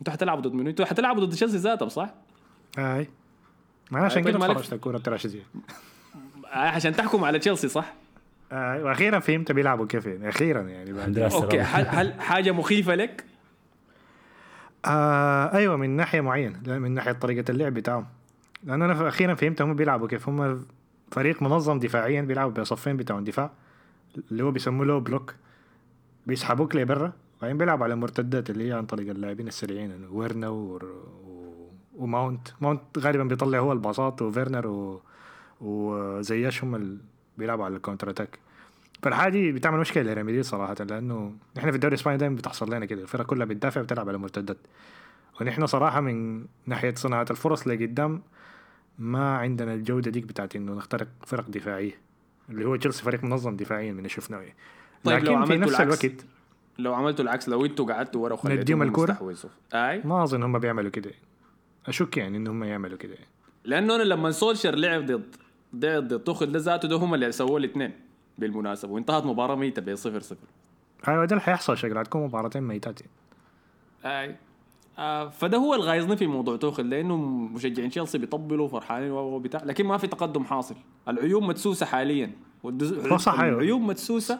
[0.00, 2.14] أنتوا حتلعبوا ضد منو؟ أنتوا حتلعبوا ضد تشيلسي ذاتهم صح؟
[2.78, 3.08] هاي
[3.90, 4.74] ما عشان طيب كده مالك- اتفرجت
[5.26, 5.42] دي آه
[6.52, 7.94] عشان تحكم على تشيلسي صح؟
[8.52, 11.60] آه وأخيرا فهمت بيلعبوا كيف يعني أخيرا يعني بعد أوكي.
[11.60, 13.24] هل, هل حاجة مخيفة لك؟
[14.84, 18.06] آه أيوه من ناحية معينة لا، من ناحية طريقة اللعب بتاعهم
[18.64, 20.66] لأن أنا أخيرا فهمت هم بيلعبوا كيف هم
[21.10, 23.50] فريق منظم دفاعيا بيلعبوا بصفين بتاعهم دفاع
[24.30, 25.34] اللي هو بيسموه low block
[26.26, 30.76] بيسحبوك لبرا وبعدين بيلعبوا على مرتدات اللي هي عن طريق اللاعبين السريعين يعني فيرنر و...
[30.76, 31.70] و...
[31.96, 35.00] وماونت ماونت غالبا بيطلع هو الباصات وفيرنر و...
[35.60, 36.98] وزياش هم اللي
[37.38, 38.38] بيلعبوا على ال counter attack
[39.02, 42.86] فالحاجه دي بتعمل مشكلة لريال مدريد صراحة لأنه إحنا في الدوري الإسباني دايما بتحصل لنا
[42.86, 44.56] كده الفرق كلها بتدافع وبتلعب على مرتدات
[45.40, 48.22] ونحن صراحة من ناحية صناعة الفرص لقدام
[48.98, 51.94] ما عندنا الجودة ديك بتاعت إنه نخترق فرق دفاعية
[52.48, 54.54] اللي هو تشيلسي فريق منظم دفاعيا من اللي شفناه يعني.
[55.04, 56.24] طيب لو لكن في عملتوا نفس العكس الوقت
[56.78, 59.50] لو عملتوا العكس لو أنتوا قعدتوا ورا وخليتوهم نديهم؟ يستحوذوا.
[59.74, 61.10] أي ما أظن هم بيعملوا كده
[61.86, 63.16] أشك يعني ان هم يعملوا كده
[63.64, 65.36] لأنه أنا لما سولشر لعب ضد
[65.76, 67.92] ضد ضد توخل ده ذاته ده هم اللي سووا الاثنين
[68.38, 70.36] بالمناسبة وانتهت مباراة ميتة ب 0 0
[71.08, 73.00] أيوه ده اللي حيحصل شكله هتكون مباراتين ميتات.
[74.04, 74.36] أي.
[74.98, 79.86] آه فده هو اللي غايظني في موضوع توخل لأنه مشجعين تشيلسي بيطبلوا فرحانين وبتاع لكن
[79.86, 80.74] ما في تقدم حاصل.
[81.08, 82.30] العيوب مدسوسة حاليا
[82.64, 83.54] والدز- صح، أيوة.
[83.58, 84.38] العيوب مدسوسة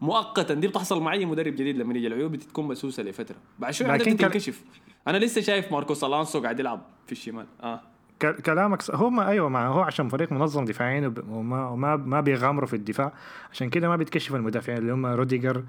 [0.00, 3.36] مؤقتا دي بتحصل مع أي مدرب جديد لما يجي العيوب بتكون مدسوسة لفترة.
[3.58, 4.64] بعد شوي لكن تنكشف
[5.08, 7.46] أنا لسه شايف ماركوس ألونسو قاعد يلعب في الشمال.
[7.62, 7.80] آه.
[8.26, 13.12] كلامك هم أيوه مع هو عشان فريق منظم دفاعيا وما وما ما بيغامروا في الدفاع
[13.52, 15.64] عشان كده ما بيتكشف المدافعين اللي هم روديجر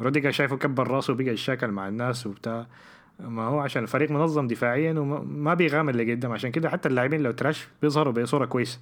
[0.00, 2.66] روديجر شايفه كبر راسه وبقى يتشاكل مع الناس وبتاع
[3.20, 7.30] ما هو عشان الفريق منظم دفاعيا وما ما بيغامر لقدام عشان كده حتى اللاعبين لو
[7.30, 8.80] trash بيظهروا بصورة كويسة.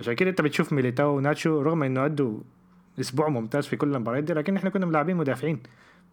[0.00, 2.38] عشان كده انت بتشوف ميليتاو وناتشو رغم انه ادوا
[3.00, 5.58] أسبوع ممتاز في كل المباريات دي لكن إحنا كنا ملاعبين مدافعين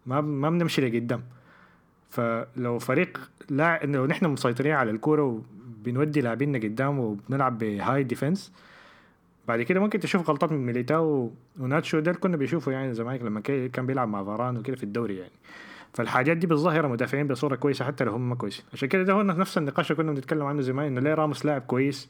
[0.06, 1.22] ما ما بنمشي لقدام.
[2.10, 3.20] فلو فريق
[3.50, 5.42] لا لو نحن مسيطرين على الكورة
[5.84, 8.52] وبنودي لاعبيننا قدام وبنلعب ب high defense
[9.48, 13.86] بعد كده ممكن تشوف غلطات من ميليتاو وناتشو ده كنا بيشوفوا يعني زمان لما كان
[13.86, 15.32] بيلعب مع فاران وكده في الدوري يعني.
[15.94, 18.64] فالحاجات دي بالظاهرة مدافعين بصورة كويسة حتى لو هم كويسين.
[18.72, 21.62] عشان كده ده هو نفس النقاش اللي كنا بنتكلم عنه زمان إنه ليه راموس لاعب
[21.62, 22.08] كويس؟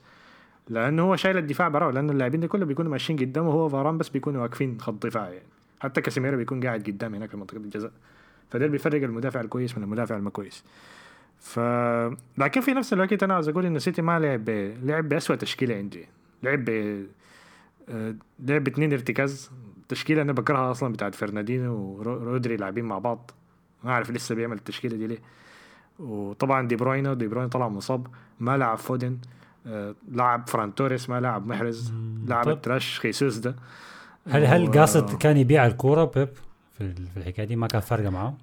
[0.69, 4.09] لأنه هو شايل الدفاع براه لأنه اللاعبين دي كلهم بيكونوا ماشيين قدامه وهو فاران بس
[4.09, 5.47] بيكونوا واقفين خط دفاع يعني.
[5.81, 7.93] حتى كاسيميرو بيكون قاعد قدام هناك في منطقة الجزاء.
[8.51, 10.65] فده اللي بيفرق المدافع الكويس من المدافع الما كويس
[11.39, 11.59] ف
[12.39, 14.75] لكن في نفس الوقت أنا عاوز أقول إن سيتي ما لعب ب...
[14.83, 16.09] لعب باسوء تشكيلة عندي.
[16.43, 17.07] لعب ب
[17.89, 19.51] آه، لعب باثنين ارتكاز.
[19.89, 23.31] تشكيلة أنا بكرهها أصلا بتاعت فرناندينيو ورودري لاعبين مع بعض.
[23.85, 25.19] ما أعرف لسه بيعمل التشكيلة دي ليه.
[25.99, 28.07] وطبعا دي بروينا دي بروينا طلع مصاب.
[28.41, 29.19] ما لعب فودن.
[29.67, 31.93] آه، لعب فران توريس ما لعب محرز.
[32.27, 32.51] لعب طب.
[32.51, 33.57] ال trash خيسوس ده.
[34.29, 36.29] هل هل قاصد كان يبيع الكورة بيب
[36.79, 38.35] في الحكاية دي؟ ما كان فارقه معاه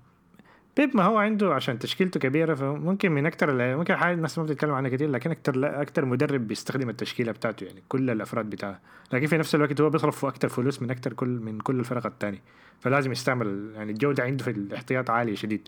[0.78, 4.72] بيب ما هو عنده عشان تشكيلته كبيرة فممكن من أكثر ممكن حاجة الناس ما بتتكلم
[4.72, 8.80] عنها كتير لكن أكثر أكثر مدرب بيستخدم التشكيلة بتاعته يعني كل الأفراد بتاعه.
[9.14, 12.42] لكن في نفس الوقت هو بيصرف أكثر فلوس من أكثر كل من كل الفرق الثانية
[12.80, 15.68] فلازم يستعمل يعني الجودة عنده في الاحتياط عاليه شديد.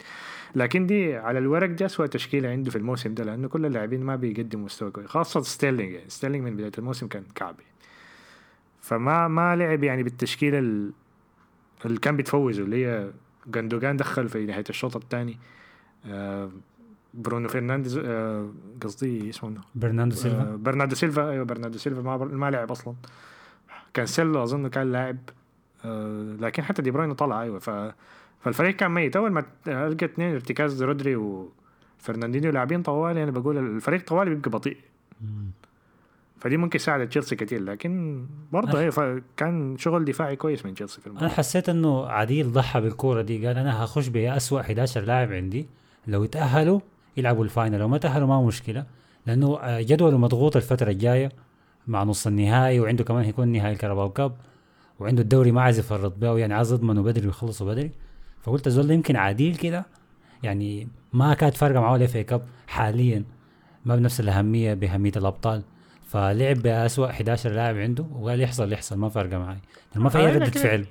[0.56, 4.16] لكن دي على الورق دي اسوء تشكيلة عنده في الموسم ده لأنه كل اللاعبين ما
[4.16, 6.10] بيقدموا مستوى كويس خاصة ستيرلينج يعني.
[6.10, 7.64] ستيرلينج من بداية الموسم كان كعب.
[8.82, 10.92] فما ما لعب يعني بالتشكيلة ال-
[11.86, 13.12] اللي كان بيتفوزوا اللي هي
[13.48, 15.38] جندوجان دخل في نهاية الشوط الثاني.
[16.06, 16.52] آه
[17.14, 18.50] برونو فرنانديز آه
[18.82, 21.30] قصدي اسمه برناردو آه سيلفا برناردو سيلفا.
[21.30, 22.02] أيوه برناردو سيلفا.
[22.02, 22.96] ما, ما لعب أصلا.
[23.94, 25.18] كانسيلو أظن كان لاعب
[25.86, 27.42] آه لكن حتى دي بروين طلع.
[27.42, 27.70] أيوه ف
[28.42, 29.16] فالفريق كان ميت.
[29.16, 34.78] أول ما القى اثنين ارتكاز رودري وفرناندينيو لاعبين طوالي أنا بقول الفريق طوالي بيبقى بطيء.
[36.44, 41.08] فدي ممكن يساعد تشيلسي كتير لكن برضه ف- كان شغل دفاعي كويس من تشيلسي في
[41.08, 45.68] أنا المباراه حسيت إنه عديل ضحى بالكورة دي قال أنا هخش بأسوأ 11 لاعب عندي
[46.08, 46.80] لو تأهلوا
[47.18, 48.86] يلعبوا ال final لو ما تأهلوا ما مشكلة
[49.28, 51.32] لأنه آه، جدوله مضغوط الفترة الجاية
[51.88, 54.36] مع نص النهائي وعنده كمان هيكون نهائي الكاراباو كاب
[55.00, 57.92] وعنده الدوري ما عايز يفرط به يعني عايز يضمنه بدري ويخلصوا بدري.
[58.42, 59.86] فقلت الزول ده يمكن عديل كده
[60.44, 63.24] يعني ما كانت فارقة معاه ال FA Cup حاليا
[63.86, 65.64] ما بنفس الأهمية بأهمية الأبطال.
[66.06, 69.58] فلعب بأسوأ 11 لاعب عنده وقال يحصل يحصل ما فارقة معي.
[69.96, 70.86] ما في أي آه، ردة لكن- فعل؟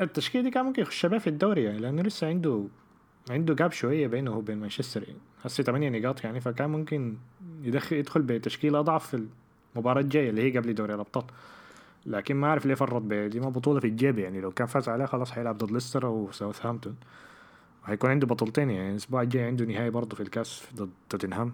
[0.00, 2.64] التشكيلة دي كان ممكن يخش بها في الدوري يعني لأنه لسه عنده
[3.30, 7.16] عنده جاب شوية بينه وبين مانشستر يعني هسه 8 نقاط يعني فكان ممكن
[7.62, 9.26] يدخل يدخل بتشكيلة أضعف في
[9.76, 11.24] المباراة الجاية اللي هي قبل دوري الأبطال.
[12.06, 14.88] لكن ما أعرف ليه فرط بيه دي ما بطولة في الجيب يعني لو كان فاز
[14.88, 16.96] عليها خلاص حيلعب ضد ليستر أو ساوثهامبتون.
[17.84, 21.52] وهيكون عنده بطولتين يعني الأسبوع الجاي عنده نهائي برضه في الكاس ضد توتنهام.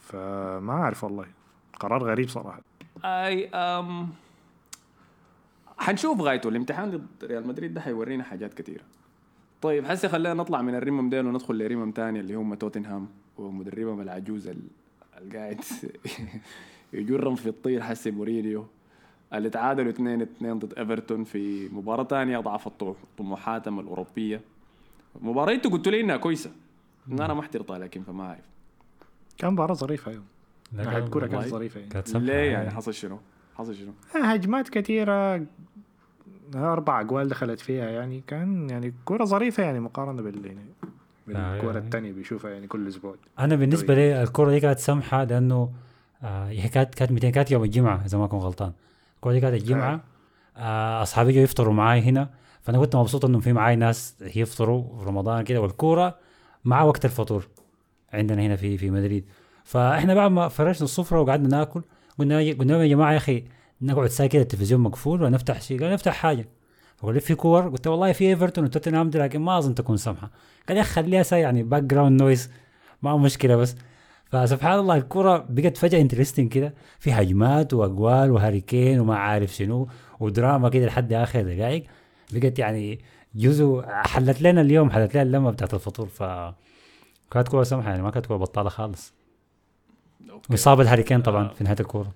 [0.00, 1.26] فما أعرف والله.
[1.82, 2.60] قرار غريب صراحة.
[3.04, 4.08] أي أم
[5.78, 6.48] حنشوف غايته.
[6.48, 8.82] الامتحان ضد ريال مدريد ده حيورينا حاجات كثيره
[9.62, 14.48] طيب هسه خلينا نطلع من الرمم ديل وندخل لرمم تاني اللي هم توتنهام ومدربهم العجوز
[14.48, 14.68] ال-
[15.18, 15.60] القاعد.
[16.92, 18.66] يجرم في الطير حسي مورينيو.
[19.34, 24.40] اللي تعادلوا 2 2 ضد إيفرتون في مباراة ثانية الطمو- طموحاتهم الأوروبية.
[25.22, 26.50] مباراه أنتوا قلتوا لي إنها كويسة.
[27.12, 28.44] إن أنا ما احترتها لكن فما أعرف.
[29.38, 30.22] كان مباراة ظريفة أيوه
[30.76, 31.46] كان- كوره كانت.
[31.48, 31.92] ظريفة يعني.
[31.92, 32.70] كانت سمحة ليه يعني؟ يعني.
[32.70, 33.18] حصل شنو؟
[33.54, 33.92] حصل شنو؟
[34.24, 35.46] هجمات كثيرة.
[36.54, 38.22] أربع أجوال دخلت فيها يعني.
[38.26, 40.60] كان يعني كورة ظريفة يعني مقارنة بال يعني
[41.36, 41.84] آه، بالكورة يعني.
[41.84, 43.14] الثانية بيشوفها يعني كل أسبوع.
[43.38, 45.70] أنا بالنسبة لي الكرة دي كانت سمحة لأنه
[46.22, 48.72] آه هي كانت كانت 200 كانت يوم الجمعة إذا ما كنت غلطان.
[49.16, 50.00] الكوره دي كانت الجمعة.
[50.56, 51.02] آه.
[51.02, 52.30] أصحابي جوا يفطروا معاي هنا.
[52.60, 55.60] فأنا كنت مبسوط انه في معاي ناس يفطروا في رمضان كده.
[55.60, 56.18] والكوره
[56.64, 57.48] مع وقت الفطور
[58.12, 59.24] عندنا هنا في في مدريد.
[59.64, 61.82] فاحنا بعد ما فرشنا السفره وقعدنا ناكل
[62.18, 63.44] قلنا قلنا لهم يا جماعة يا أخي
[63.82, 66.48] نقعد كده التلفزيون مقفول ونفتح شيء؟ قال نفتح حاجة.
[66.96, 70.30] فقال في كور؟ قلت والله في إيفرتون وتوتنهام لكن ما أظن تكون سمحه
[70.68, 72.50] قال يا خليها يعني background noise
[73.02, 73.76] ما مشكلة بس.
[74.24, 76.74] فسبحان الله الكرة بقت فجأة interesting كده.
[76.98, 79.88] في هجمات وأقوال وهاري كين وما عارف شنو
[80.20, 81.84] ودراما كده لحد آخر دقائق
[82.32, 83.00] بقت يعني
[83.34, 86.06] جزء حلت لنا اليوم حلت لنا اللمة بتاعت الفطور.
[86.06, 86.22] ف
[87.30, 89.21] كانت كورة سمحة يعني ما كانت كورة بطالة خالص.
[90.30, 90.46] أوكي.
[90.52, 92.12] واصابه هاري كين طبعا في نهاية الكورة.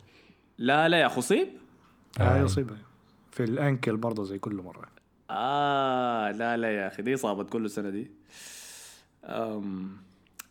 [0.58, 1.48] لا لا يا اخو صيب
[2.20, 2.22] آه.
[2.22, 2.42] آه.
[2.44, 2.76] يصيبها
[3.30, 4.86] في الأنكل برضه زي كل مرة.
[5.30, 8.10] آه لا لا يا أخي دي صابت كل سنة دي.
[9.24, 9.96] أم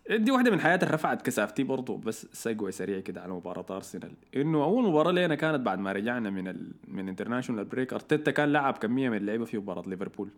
[0.09, 4.11] دي واحدة من حياتي رفعت كثافتي برضو بس سيجوي سريع كده على مباراة أرسنال.
[4.35, 6.71] إنه أول مباراة لنا كانت بعد ما رجعنا من ال...
[6.87, 10.29] من international break أرتيتا كان لعب كمية من اللعيبة في مباراة ليفربول.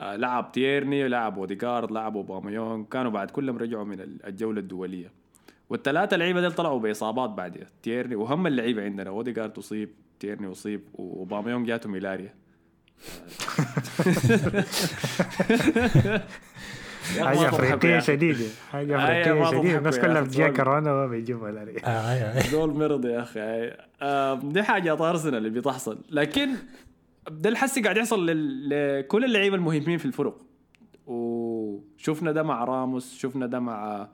[0.00, 4.60] آه لعب تيرني لعب أوديجارد لعب اوباميونج كانوا بعد كلهم رجعوا من ال- الجولة
[5.74, 9.10] الدولية والثلاثة لعيبة دول طلعوا بإصابات بعدها تيرني وهم اللعيبة عندنا.
[9.10, 12.34] اوديجارد أصيب تيرني أصيب وأوباميونج جاته ملاريا
[17.18, 18.00] أخي أخي.
[18.00, 18.44] شديدة.
[18.72, 19.78] حاجة أيوة، ما افريقيه شديدة.
[19.78, 20.56] تضحكوا الناس يا كلها أخي، بتجيها زول.
[20.56, 22.50] كورونا ما بيجيبوا ملاريا آه آه.
[22.52, 23.72] دول مرض يا أخي.
[24.02, 25.98] آه دي حاجات ارسنال اللي بتحصل.
[26.10, 26.48] لكن
[27.30, 30.38] ده الحسي قاعد يحصل لل- لكل اللعيبة المهمين في الفرق.
[31.06, 34.08] وشفنا ده مع راموس شفنا ده مع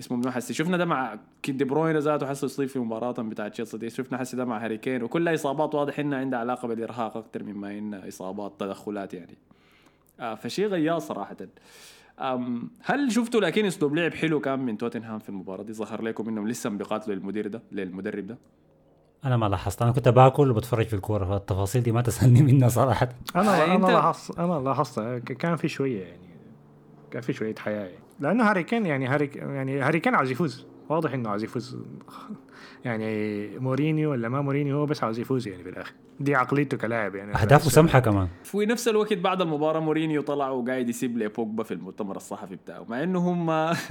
[0.00, 3.52] اسمه منو حسي؟ شفنا ده مع كيد دي بروين ذاته حسي يصيب في مباراة بتاعت
[3.52, 3.90] تشيلسي دي.
[3.90, 5.02] شفنا حسي ده مع هاري كين.
[5.02, 9.38] وكلها إصابات واضح انها عندها علاقة بالإرهاق أكثر مما انها إصابات تدخلات يعني.
[10.20, 11.36] آه فشيء غياظ صراحة.
[12.20, 16.28] أم هل شفتوا لكن أسلوب لعب حلو كان من توتنهام في المباراة دي؟ ظهر لكم
[16.28, 18.38] إنهم لسه بيقاتلوا المدير ده للمدرب ده؟
[19.24, 19.82] أنا ما لاحظت.
[19.82, 23.08] أنا كنت باكل وبتفرج في الكورة فالتفاصيل دي ما تسألني منها صراحة.
[23.36, 25.00] أنا أنا لاحظت أنا لاحظت.
[25.18, 26.29] كان في شوية يعني.
[27.10, 27.74] كان في شوية حياة.
[27.84, 30.66] يعني لأنه هاري كين يعني هاري يعني هاري كين عاوز يفوز.
[30.88, 31.76] واضح إنه عاوز يفوز.
[32.84, 35.92] يعني مورينيو ولا ما مورينيو هو بس عاوز يفوز يعني في الآخر.
[36.20, 37.34] دي عقليته كلاعب يعني.
[37.34, 38.28] أهدافه سمحة كمان.
[38.44, 42.86] في نفس الوقت بعد المباراة مورينيو طلع وقاعد يسيب لبوغبا في المؤتمر الصحفي بتاعه.
[42.88, 43.50] مع إنه هم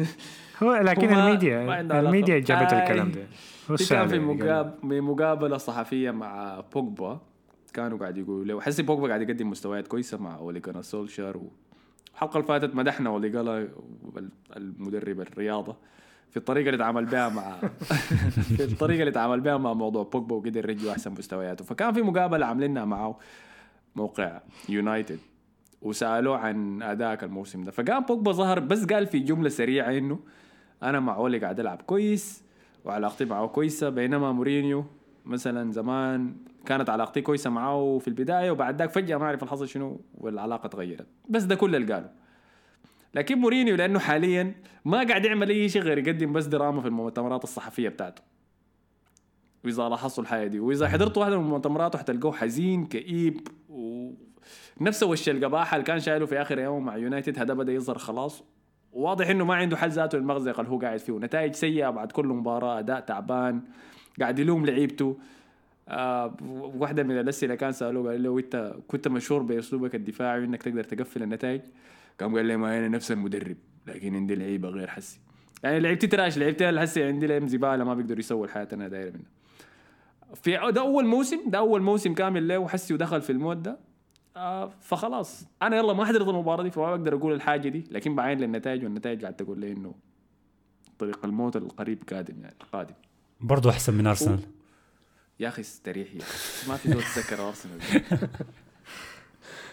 [0.64, 1.82] هو لكن ما ال media.
[1.82, 2.74] ال media جابت.
[2.74, 3.22] الكلام ده.
[3.68, 4.12] كان في يعني.
[4.12, 4.76] قال- مقاب...
[4.84, 7.22] بمقابله صحفية مع بوجبا.
[7.74, 11.52] كانوا قاعد يقولوا له حسي بوجبا قاعد يقدم مستويات كويسة مع أولي سولشار و...
[12.20, 13.68] الحلقة اللي فاتت مدحنا اولي جانا
[14.58, 15.76] المدرب الرياضة
[16.30, 17.58] في الطريقة اللي تعامل بها مع
[18.58, 21.66] في الطريقة اللي تعامل بها مع موضوع بوجبا وقدر يرجع أحسن مستوياته.
[21.66, 23.20] فكان في مقابلة عاملينها معه
[23.96, 25.20] موقع يونايتد
[25.82, 27.72] وسألوه عن ادائك الموسم ده.
[27.72, 30.20] فقام بوجبا ظهر بس قال في جملة سريعة إنه
[30.84, 32.44] أنا مع أولي قاعد ألعب كويس
[32.86, 34.86] وعلاقتي معه كويسة بينما مورينيو
[35.26, 40.02] مثلا زمان كانت علاقتي كويسة معه في البداية وبعد ذاك فجأة ما أعرف الحصل شنو
[40.14, 41.08] والعلاقة تغيرت.
[41.30, 42.10] بس ده كل اللي قاله.
[43.16, 47.44] لكن مورينيو لأنه حاليا ما قاعد يعمل أي شيء غير يقدم بس دراما في المؤتمرات
[47.44, 48.22] الصحفية بتاعته.
[49.66, 50.60] وإذا لاحظتوا الحياة دي.
[50.60, 54.12] وإذا حضرتوا واحدة من المؤتمرات حتلقوه حزين كئيب و
[54.82, 58.44] نفسه وش القباحة اللي كان شايله في آخر يوم مع يونايتد هذا بدأ يظهر خلاص.
[58.94, 61.14] واضح إنه ما عنده حل ذاته للمغزق اللي هو قاعد فيه.
[61.14, 63.62] نتائج سيئة بعد كل مباراة أداء تعبان
[64.20, 65.18] قاعد يلوم لعيبته.
[65.90, 66.38] آه
[66.78, 71.24] واحدة من الاسئله كان سألوه قال له أنت كنت مشهور بأسلوبك الدفاعي وإنك تقدر تقفل
[71.24, 71.62] النتائج؟
[72.20, 75.20] قام قال لي ما أنا نفس المدرب لكن عندي لعيبة غير حسي.
[75.64, 79.30] يعني لعيبتي تراش لعيبتي الحسي عندي لعيبه زبالة ما بيقدروا يسووا الحياة أنا داير منها.
[80.36, 83.78] في ده أول موسم ده أول موسم كامل له وحسي ودخل في المود ده.
[84.38, 88.38] آه فخلاص أنا يلا ما حضرت المباراة دي فما بقدر أقول الحاجة دي لكن بعين
[88.40, 89.94] للنتائج والنتائج قاعد تقول لي إنه
[91.00, 92.94] طريق الموت القريب قادم يعني قادم.
[93.42, 94.40] برضه أحسن من أرسنال.
[95.40, 96.20] يا أخي استريح يا.
[96.70, 97.80] ما في زول تذكر أرسنال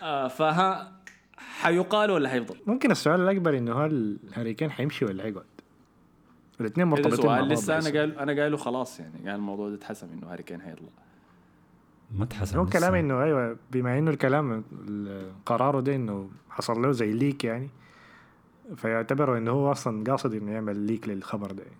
[0.03, 0.93] آه فها
[1.37, 5.45] حيقال ولا حيفضل؟ ممكن السؤال الأكبر إنه هل هاري كين حيمشي ولا حيقعد؟
[6.61, 8.01] الاثنين مرتبطين سؤال لسه أنا.
[8.01, 10.89] قال أنا قايله خلاص يعني قال الموضوع ده اتحسم إنه هاري كين حيطلع
[12.11, 12.67] ما تحسن هو.
[12.67, 17.69] كلام إنه أيوه بما إنه الكلام ال- قراره ده إنه حصل له زي ليك يعني
[18.77, 21.77] فيعتبروا إنه هو أصلا قاصد إنه يعمل ليك للخبر ده يعني.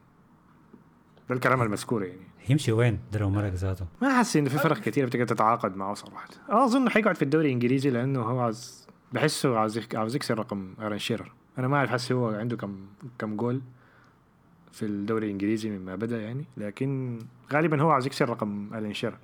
[1.28, 3.86] ده الكلام المذكور يعني يمشي وين؟ ده مرق ذاته.
[4.03, 6.28] ما أحس انه في فرق كثيره بتقدر تتعاقد معه صراحة.
[6.49, 11.32] أظن حيقعد في الدوري الإنجليزي لأنه هو عاوز بحسه عاوز عاوز يكسر رقم أرن شيرر.
[11.59, 12.76] أنا ما أعرف حسي هو عنده كم
[13.18, 13.61] كم جول
[14.72, 17.18] في الدوري الإنجليزي مما بدأ يعني لكن
[17.53, 19.18] غالبا هو عاوز يكسر رقم ألان شيرر.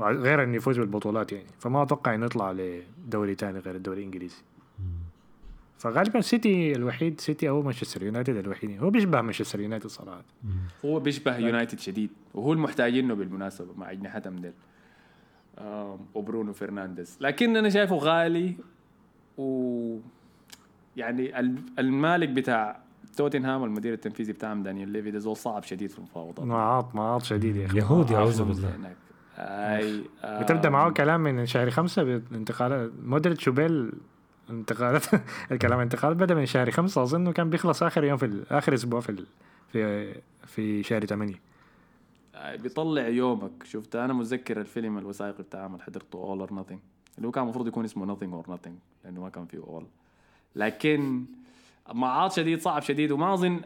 [0.00, 1.46] غير إنه يفوز بالبطولات يعني.
[1.58, 4.36] فما أتوقع إنه يطلع لدوري تاني غير الدوري الإنجليزي.
[5.80, 8.82] فغالبا سيتي الوحيد سيتي أو مانشستر يونايتد الوحيد.
[8.82, 10.24] هو بيشبه مانشستر يونايتد صراحة.
[10.84, 12.10] هو بيشبه يونايتد شديد.
[12.34, 14.52] وهو المحتاجينه بالمناسبة مع اجنحتهم ديل
[16.14, 17.18] وبرونو فرنانديز.
[17.20, 18.54] لكن أنا شايفه غالي
[19.38, 19.96] و
[20.96, 22.80] يعني ال- المالك بتاع
[23.16, 26.46] توتنهام المدير التنفيذي بتاعهم دانيال ليفي ده زول صعب شديد في المفاوضات.
[26.46, 27.78] معاط معاط شديد يا أخي.
[27.78, 28.76] يهودي أعوذ بالله.
[28.76, 28.96] هناك.
[29.38, 30.04] أي
[30.42, 33.92] بتبدأ معاه كلام من شهر خمسة بانتقالات مودريتش وبيل
[34.50, 35.04] انتقالات
[35.52, 39.24] الكلام انتقال بدأ من شهر خمسة أظن كان بيخلص آخر يوم في آخر أسبوع في
[39.72, 40.14] في
[40.46, 41.40] في شهر ثمانية
[42.34, 43.64] آه، بيطلع يومك.
[43.64, 46.80] شفت؟ أنا متذكر الفيلم الوثائقي بتاع عمل حضرته All or Nothing
[47.16, 49.86] اللي هو كان المفروض يكون اسمه nothing or nothing لأنه ما كان فيه all
[50.56, 51.24] لكن
[51.92, 53.60] معاط شديد صعب شديد وما أظن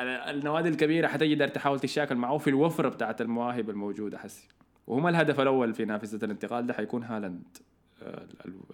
[0.00, 4.48] ال- النوادي الكبيرة حتقدر تحاول تشاكل معه في الوفرة بتاعت المواهب الموجودة حسي
[4.86, 7.42] وهم الهدف الأول في نافذة الانتقال ده حيكون هالاند.
[7.56, 7.75] ال-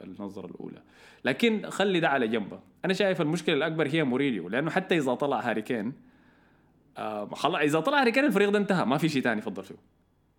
[0.04, 0.82] النظرة الأولى.
[1.24, 5.40] لكن خلي ده على جنبه أنا شايف المشكلة الأكبر هي مورينيو لأنه حتى إذا طلع
[5.40, 5.92] هاري كين
[6.98, 9.74] آه خلاص إذا طلع هاري كين الفريق ده انتهى ما في شيء ثاني يفضل فيه.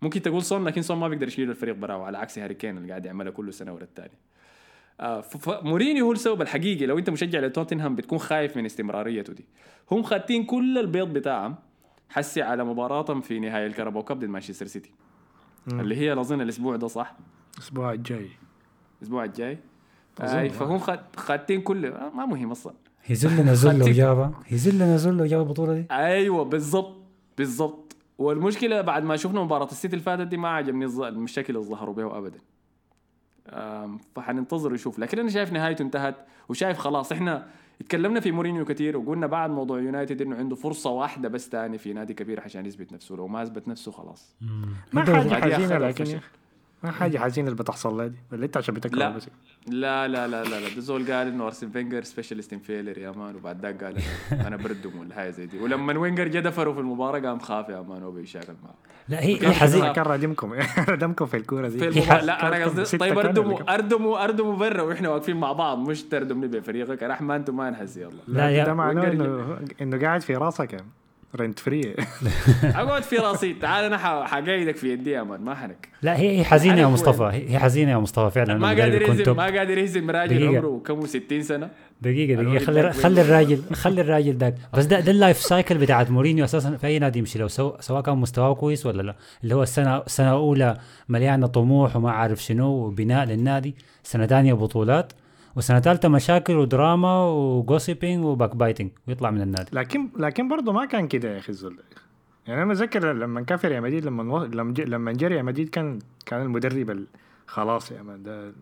[0.02, 2.88] ممكن تقول صون لكن صون ما بيقدر يشيل الفريق براه على عكس هاري كين اللي
[2.88, 4.18] قاعد يعملها كل سنة ورا الثاني
[5.00, 6.86] آه فمورينيو هو السبب الحقيقي.
[6.86, 9.44] لو أنت مشجع لتوتنهام بتكون خايف من استمراريته دي.
[9.90, 11.56] هم خاتين كل البيض بتاعهم
[12.08, 14.90] حسي على مباراتهم في نهائي الكاراباو كاب ضد مانشستر سيتي.
[15.68, 17.16] اللي هي اظن الأسبوع ده صح؟
[17.54, 18.28] الأسبوع الجاي.
[18.98, 19.58] الأسبوع الجاي.
[20.20, 20.48] أظن، آه.
[20.48, 22.72] فهم خات- خاتين كل آه ما مهم أصلا.
[23.10, 23.86] يزلنا زل خدتك.
[23.88, 26.96] وجابها يزلنا زل وجاب البطوله دي؟ أيوه بالضبط
[27.38, 27.96] بالضبط.
[28.18, 32.18] والمشكلة بعد ما شفنا مباراة السيتي اللي فاتت دي ما عجبني الشكل اللي ظهروا به
[32.18, 32.38] ابدا.
[34.16, 36.14] فحننتظر ونشوف لكن أنا شايف نهايته انتهت
[36.48, 37.46] وشايف خلاص إحنا
[37.80, 41.92] اتكلمنا في مورينيو كثير وقلنا بعد موضوع يونايتد إنه عنده فرصة واحدة بس تاني في
[41.92, 43.16] نادي كبير عشان يثبت نفسه.
[43.16, 44.36] لو ما أثبت نفسه خلاص.
[44.92, 46.18] ما حاجة حزينه لكن.
[46.84, 48.16] ما حاجة حزينه اللي بتحصل لها دي.
[48.32, 49.08] ولا انت عشان بتكره لا.
[49.10, 49.28] بس؟
[49.66, 50.74] لا لا لا لا لا.
[50.74, 53.36] ده زول قال انه ارسين فينجر specialist in failure يا man.
[53.36, 53.96] وبعد ذاك قال
[54.46, 55.58] أنا بردم ولا حاجة زي دي.
[55.58, 58.02] ولما فينجر جا دفره في المباراة قام خاف يا man.
[58.02, 58.74] وبيشاكل معه.
[59.08, 59.80] لا هي هي كان حزين.
[59.82, 59.92] حزين.
[59.92, 60.52] كان ردمكم
[60.88, 61.90] ردمكم في الكورة دي.
[61.92, 65.78] في لا أنا قصدي طيب اردموا؟ اردموا أردموا برا وإحنا واقفين مع بعض.
[65.78, 67.02] مش تردمني بفريقك.
[67.02, 67.96] رحمة أنتم ما نحس.
[67.96, 68.10] يلا.
[68.28, 70.86] لا يا- ده معناه إنه إنه قاعد في راسك يعني
[71.36, 71.94] رنت فري
[72.64, 73.54] أقعد في راسي.
[73.54, 75.88] تعال أنا ح- حقايدك في يدي يا مان ما حنك.
[76.02, 79.36] لا هي هي حزينة يا مصطفى؟ هي حزينة يا مصطفى فعلا ما قادر يهزم.
[79.36, 80.48] ما قادر يهزم راجل دقيقة.
[80.58, 81.68] عمره كم 60 سنة؟
[82.02, 82.64] دقيقة دقيقة.
[82.64, 86.76] خلي خلي؟ الراجل خلي الراجل ذاك بس ده ده اللايف سايكل بتاعت مورينيو أساسا.
[86.76, 89.16] في أي نادي يمشي؟ لو سو سواء كان مستواه كويس ولا لا.
[89.44, 90.76] اللي هو السنة السنة الأولى
[91.08, 93.74] مليانة طموح وما عارف شنو وبناء للنادي.
[94.02, 95.12] سنة ثانية بطولات.
[95.56, 99.70] وسنة ثالثة مشاكل ودراما و gossiping و backbiting ويطلع من النادي.
[99.72, 101.76] لكن لكن برضه ما كان كده يا أخي الزول.
[102.46, 105.68] يعني أنا متذكر لما كان في ريال مدريد لما نو- لما لما جا ريال مدريد
[105.68, 107.06] كان كان المدرب ال-
[107.46, 108.52] خلاص يا man ده.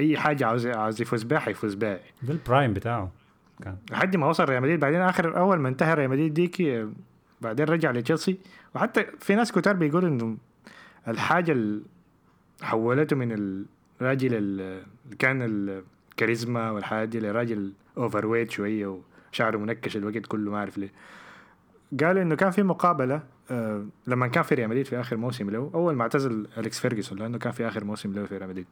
[0.00, 3.10] أي حاجة عاوز عاوز يفوز بها حيفوز بها ده ال prime بتاعه
[3.62, 3.76] كان.
[3.90, 4.80] لحد ما وصل ريال مدريد.
[4.80, 6.86] بعدين اخر أول ما انتهى ريال مدريد ديك
[7.40, 8.38] بعدين رجع لتشيلسي.
[8.74, 10.36] وحتى في ناس كتار بيقولوا إنه
[11.08, 11.82] الحاجة اللي
[12.62, 13.32] حولته من
[14.00, 14.60] الراجل ال-
[15.04, 15.42] اللي كان
[16.20, 19.00] الكاريزما والحاجات دي لراجل overweight شوية
[19.32, 20.92] وشعره منكش الوقت كله ما أعرف ليه.
[22.00, 25.70] قالوا إنه كان في مقابلة آه لما كان في ريال مدريد في آخر موسم له
[25.74, 28.66] أول ما اعتزل أليكس فيرجسون لأنه كان في آخر موسم له في ريال مدريد.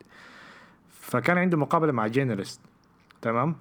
[1.00, 2.60] فكان عنده مقابلة مع journalist
[3.22, 3.56] تمام؟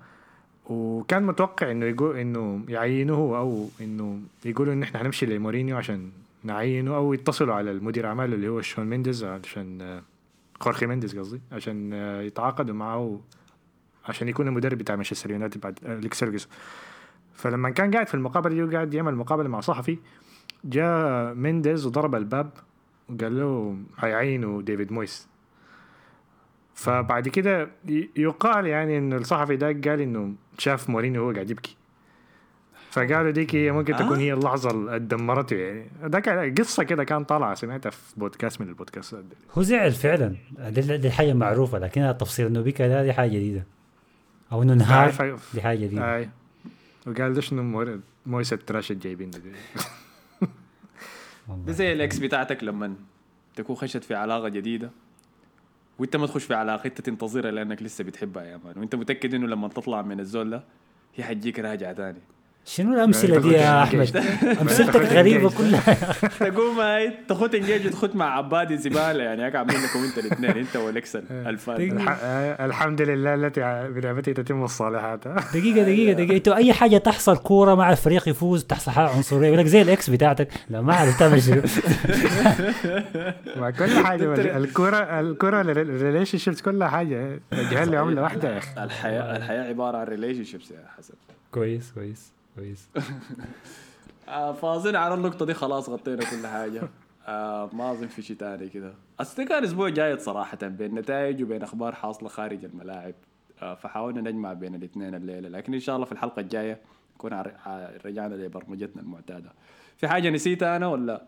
[0.65, 6.11] وكان متوقع إنه يقول إنه يعينوه أو إنه يقولوا إن إحنا هنمشي لمورينيو عشان
[6.43, 10.03] نعينه أو يتصلوا على المدير أعماله اللي هو شون مينديز عشان آه،
[10.59, 13.19] خورخي مينديز قصدي عشان آه، يتعاقدوا معه
[14.07, 16.51] عشان يكون المدرب بتاع مانشستر يونايتد بعد آه، أليكس فيرجسون
[17.33, 19.97] فلما كان قاعد في المقابله دي وقاعد يعمل مقابلة مع صحفي
[20.65, 22.49] جاء مينديز وضرب الباب
[23.09, 25.27] وقال له هيعينوا ديفيد مويس.
[26.73, 27.69] فبعد كده
[28.15, 31.77] يقال يعني انه الصحفي ده قال إنه شاف مورينيو وهو قاعد يبكي.
[32.91, 34.21] فقالوا ديك هي ممكن تكون آه.
[34.21, 35.89] هي اللحظة اللي دمرته يعني.
[36.03, 39.35] ده كان قصة كده كان طالعة سمعتها في بودكاست من البودكاستات دي.
[39.53, 40.35] هو زعل فعلا.
[40.69, 43.65] دي, دي حاجة معروفة لكن التفصيل إنه بكى دي حاجة جديدة.
[44.51, 46.29] أو إنه انهار دي حاجة جديدة أي.
[47.07, 47.63] وقال ده شنو
[48.25, 49.41] مويس ال trash الجايبين ده
[51.65, 52.95] ده زي ال ex بتاعتك لما
[53.55, 54.91] تكون خشت في علاقة جديدة
[55.99, 58.73] وأنت ما تخش في علاقة أنت تنتظرها لأنك لسه بتحبها يا مان.
[58.77, 60.63] وأنت متأكد إنه لما تطلع من الزول ده
[61.15, 62.19] هي حتجيك راجعة تاني.
[62.70, 64.18] شنو الأمثلة دي يا أحمد؟
[64.61, 65.93] أمثلتك غريبة كلها.
[66.39, 70.76] تقوم هاي تخوت انجيج تخوت مع عبادي زباله يعني هيك عاملين لكم انت الاثنين انت
[70.76, 71.24] والإكسل
[71.70, 75.28] الح- آه، الحمد لله التي بنعمته تتم الصالحات.
[75.53, 76.36] دقيقة دقيقة دقيقة.
[76.36, 79.47] إنتوا أي حاجة تحصل كورة مع الفريق يفوز تحصل حاله عنصرية.
[79.47, 80.47] يقول لك زي الإكس بتاعتك.
[80.70, 81.61] لا ما اعرف تعمل شنو.
[83.55, 84.57] مع كل حاجة.
[84.57, 87.39] الكورة الكورة ال relationships كلها حاجة.
[87.53, 88.84] جهل لي عملة واحدة يا أخي.
[88.84, 91.13] الحياة الحياة عبارة عن relationships يا حسن.
[91.51, 92.36] كويس كويس.
[92.57, 92.89] كويس.
[94.29, 96.81] آه، فاظن على النقطة دي خلاص غطينا كل حاجة.
[97.27, 98.93] آه ما أظن في شيء ثاني كده.
[99.19, 103.13] أصل كان أسبوع جاد صراحة بين نتائج وبين أخبار حاصلة خارج الملاعب.
[103.61, 105.49] آه فحاولنا نجمع بين الاثنين الليلة.
[105.49, 106.79] لكن إن شاء الله في الحلقة الجاية
[107.15, 107.31] نكون
[108.05, 109.51] رجعنا لبرمجتنا المعتادة.
[109.97, 111.21] في حاجة نسيتها أنا ولا؟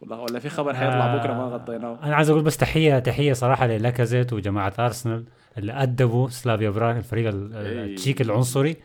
[0.00, 3.66] ولا ولا في خبر حيطلع بكرة ما غطيناه؟ أنا عايز أقول بس تحيه تحية صراحة
[3.66, 5.24] للاكازيت وجماعة أرسنال
[5.58, 7.84] اللي أدبوا سلافيا براغ الفريق ال- إيه.
[7.84, 8.76] التشيك العنصري.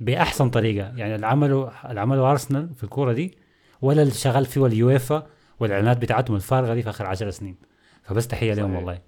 [0.00, 0.96] بأحسن طريقة.
[0.96, 3.38] يعني اللي عملوا اللي ارسنال في الكورة دي
[3.82, 5.26] ولا اللي شغال فيه اليويفا
[5.60, 7.56] والإعلانات بتاعتهم الفارغة دي في آخر عشر سنين.
[8.02, 8.74] فبس تحية لهم.
[8.74, 9.00] والله.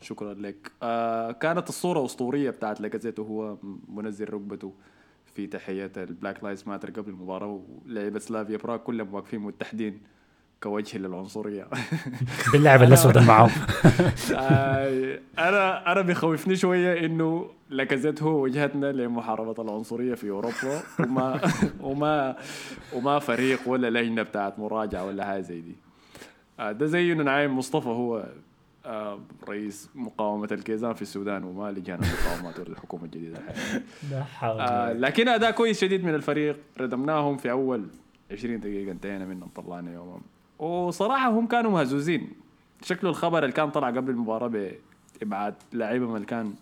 [0.00, 0.72] شكرا لك.
[0.82, 3.56] آه كانت الصورة أسطورية بتاعت لاكازيت وهو
[3.88, 4.72] منزل ركبته
[5.34, 10.00] في تحية ال Black Lives Matter قبل المباراة ولعيبة سلافيا براغ كلهم واقفين متحدين.
[10.62, 11.66] كوجه للعنصرية.
[12.52, 13.50] باللعب الأسود معاهم
[15.38, 21.40] أنا أنا بيخوفني شوية إنه لاكازيت هو وجهتنا لمحاربة العنصرية في أوروبا وما
[21.88, 22.36] وما
[22.92, 25.76] وما فريق ولا لجنة بتاعت مراجعة ولا حاجة زي دي.
[26.60, 28.24] آه، ده زي إنه نعيم مصطفى هو
[28.86, 33.38] آه، رئيس مقاومة الكيزان في السودان وما لجان المقاومات ولا الحكومة الجديدة
[34.22, 37.86] حول آه لكن أداء كويس شديد من الفريق ردمناهم في أول
[38.32, 40.20] 20 دقيقة انتهينا منهم طلعنا يومهم.
[40.58, 42.28] وصراحة هم كانوا مهزوزين.
[42.82, 44.50] شكله الخبر اللي كان طلع قبل المباراة
[45.20, 46.54] بابعاد لعيبه من اللي كان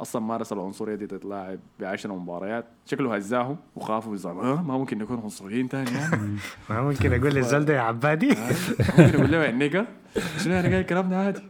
[0.00, 2.64] أصلا مارس العنصرية دي تتلاعب بعشر مباريات.
[2.86, 6.36] شكله هزاهم وخافوا بالزعم آه ما ممكن نكون عنصريين تاني يعني.
[6.70, 8.28] ما ممكن أقول للزول ده يا عبادي.
[8.98, 9.86] ممكن أقول له النيكا
[10.38, 11.42] شنو أنا قاعد كلامنا عادي؟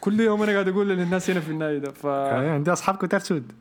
[0.00, 3.52] كل يوم أنا قاعد أقول للناس هنا في النادي ده ف عندي اصحاب كتار سود.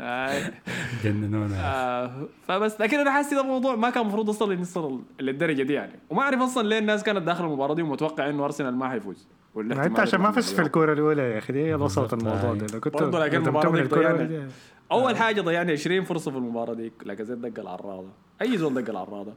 [0.00, 0.50] آه،
[1.04, 1.56] جننونا.
[1.64, 2.10] آه
[2.48, 5.92] فبس لكن أنا حاسس ده الموضوع ما كان المفروض يوصل يوصل للدرجة دي يعني.
[6.10, 9.28] وما أعرف أصلا ليه الناس كانت داخله المباراة دي ومتوقع إنه أرسنال ما حيفوز.
[9.54, 10.62] ولا أنت عشان ما فزت في.
[10.62, 12.54] الكورة الأولى يا أخي دي وصلت الموضوع.
[12.54, 13.82] ده؟ لو كنت برضه لكن من دي.
[13.82, 14.48] ضيعنا.
[14.92, 18.08] اول حاجة ضيعنا 20 فرصة في المباراة دي لاكازيت دق العراضه
[18.42, 19.32] أي زول دق العراضه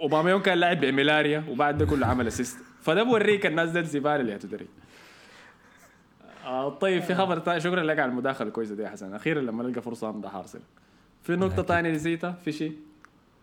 [0.00, 4.34] اوباميون كان لاعب بميلاريا وبعد ده كله عمل اسيست فده بوريك الناس دي الزبالة اللي
[4.36, 4.66] هتدري.
[6.44, 7.60] آه طيب في خبر تاني.
[7.60, 9.14] شكرا لك على المداخلة الكويسة دي يا حسن.
[9.14, 10.64] أخيرا لما نلقى فرصة امدح ارسنال
[11.22, 12.76] في نقطة ثانية نسيتها؟ في شيء؟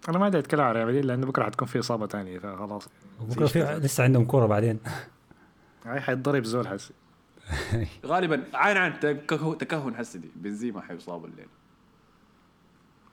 [0.10, 2.88] أنا ما ادري أتكلم عن ريال مدريد لأنه بكرة حتكون في إصابة ثانية فخلاص.
[3.22, 4.80] بكرة في لسه عندهم كورة بعدين.
[5.86, 6.93] هاي حيتضرب زول حسي
[8.06, 8.99] غالبا عين عين
[9.58, 10.28] تكهن حسي دي.
[10.36, 11.47] بنزيما حيصاب الليل.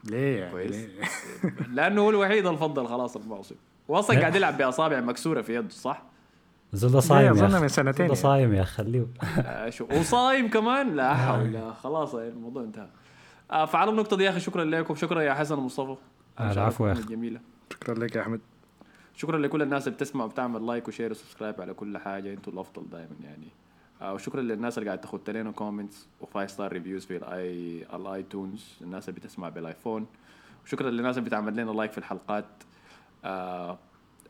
[0.05, 0.71] ليه يعني؟ كويس.
[0.71, 0.89] ليه؟
[1.71, 3.57] لأنه هو الوحيد الفضل خلاص المعصب
[3.89, 6.03] واصلا قاعد يلعب بأصابع مكسورة في يده صح؟
[6.73, 7.59] الزول ده صايم يا.
[7.61, 8.17] من سنتين يعني.
[8.17, 9.07] صايم يا أخي، خليه
[9.69, 12.89] شو وصايم كمان؟ لا حول خلاص الموضوع انتهى.
[13.51, 15.97] آه، فعلى النقطة دي يا أخي شكرا لكم شكرا يا حسن ومصطفى.
[16.39, 17.03] آه، العفو يا أخي.
[17.03, 17.41] جميلة
[17.73, 18.41] شكرا لك يا أحمد.
[19.17, 22.53] شكرا لكل الناس اللي بتسمع وبتعمل like و share و subscribe على كل حاجة أنتوا
[22.53, 23.49] الأفضل دائما يعني.
[24.03, 28.13] آه، وشكرا للناس اللي قاعد تاخد لنا comments و five star reviews في ال آي
[28.13, 30.07] ال iTunes الناس اللي بتسمع بالآيفون.
[30.65, 32.45] وشكرا للناس اللي بتعمل لنا like في الحلقات.
[33.25, 33.79] آه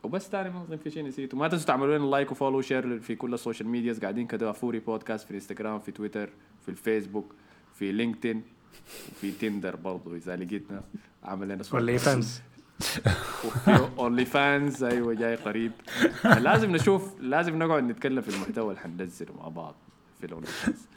[0.03, 2.64] وبس تاني ما اظن في شيء نسيته ما تنسوا تعملوا لنا like و follow و
[2.64, 6.29] share في كل ال social medias قاعدين كده فوري بودكاست في الانستغرام في تويتر
[6.61, 7.35] في الفيسبوك
[7.75, 8.43] في لينكدين
[9.11, 10.83] وفي Tinder برضه إذا لقيتنا
[11.23, 11.63] عمل لنا.
[11.73, 12.41] ولا fans
[13.99, 15.71] OnlyFans أيوه جاي قريب.
[16.23, 19.75] لازم نشوف لازم نقعد نتكلم في المحتوى اللي حننزله مع بعض
[20.19, 20.87] في ال OnlyFans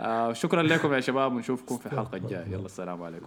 [0.00, 2.46] آه شكرا لكم يا شباب ونشوفكم في الحلقة الجاية.
[2.46, 3.26] يلا السلام عليكم.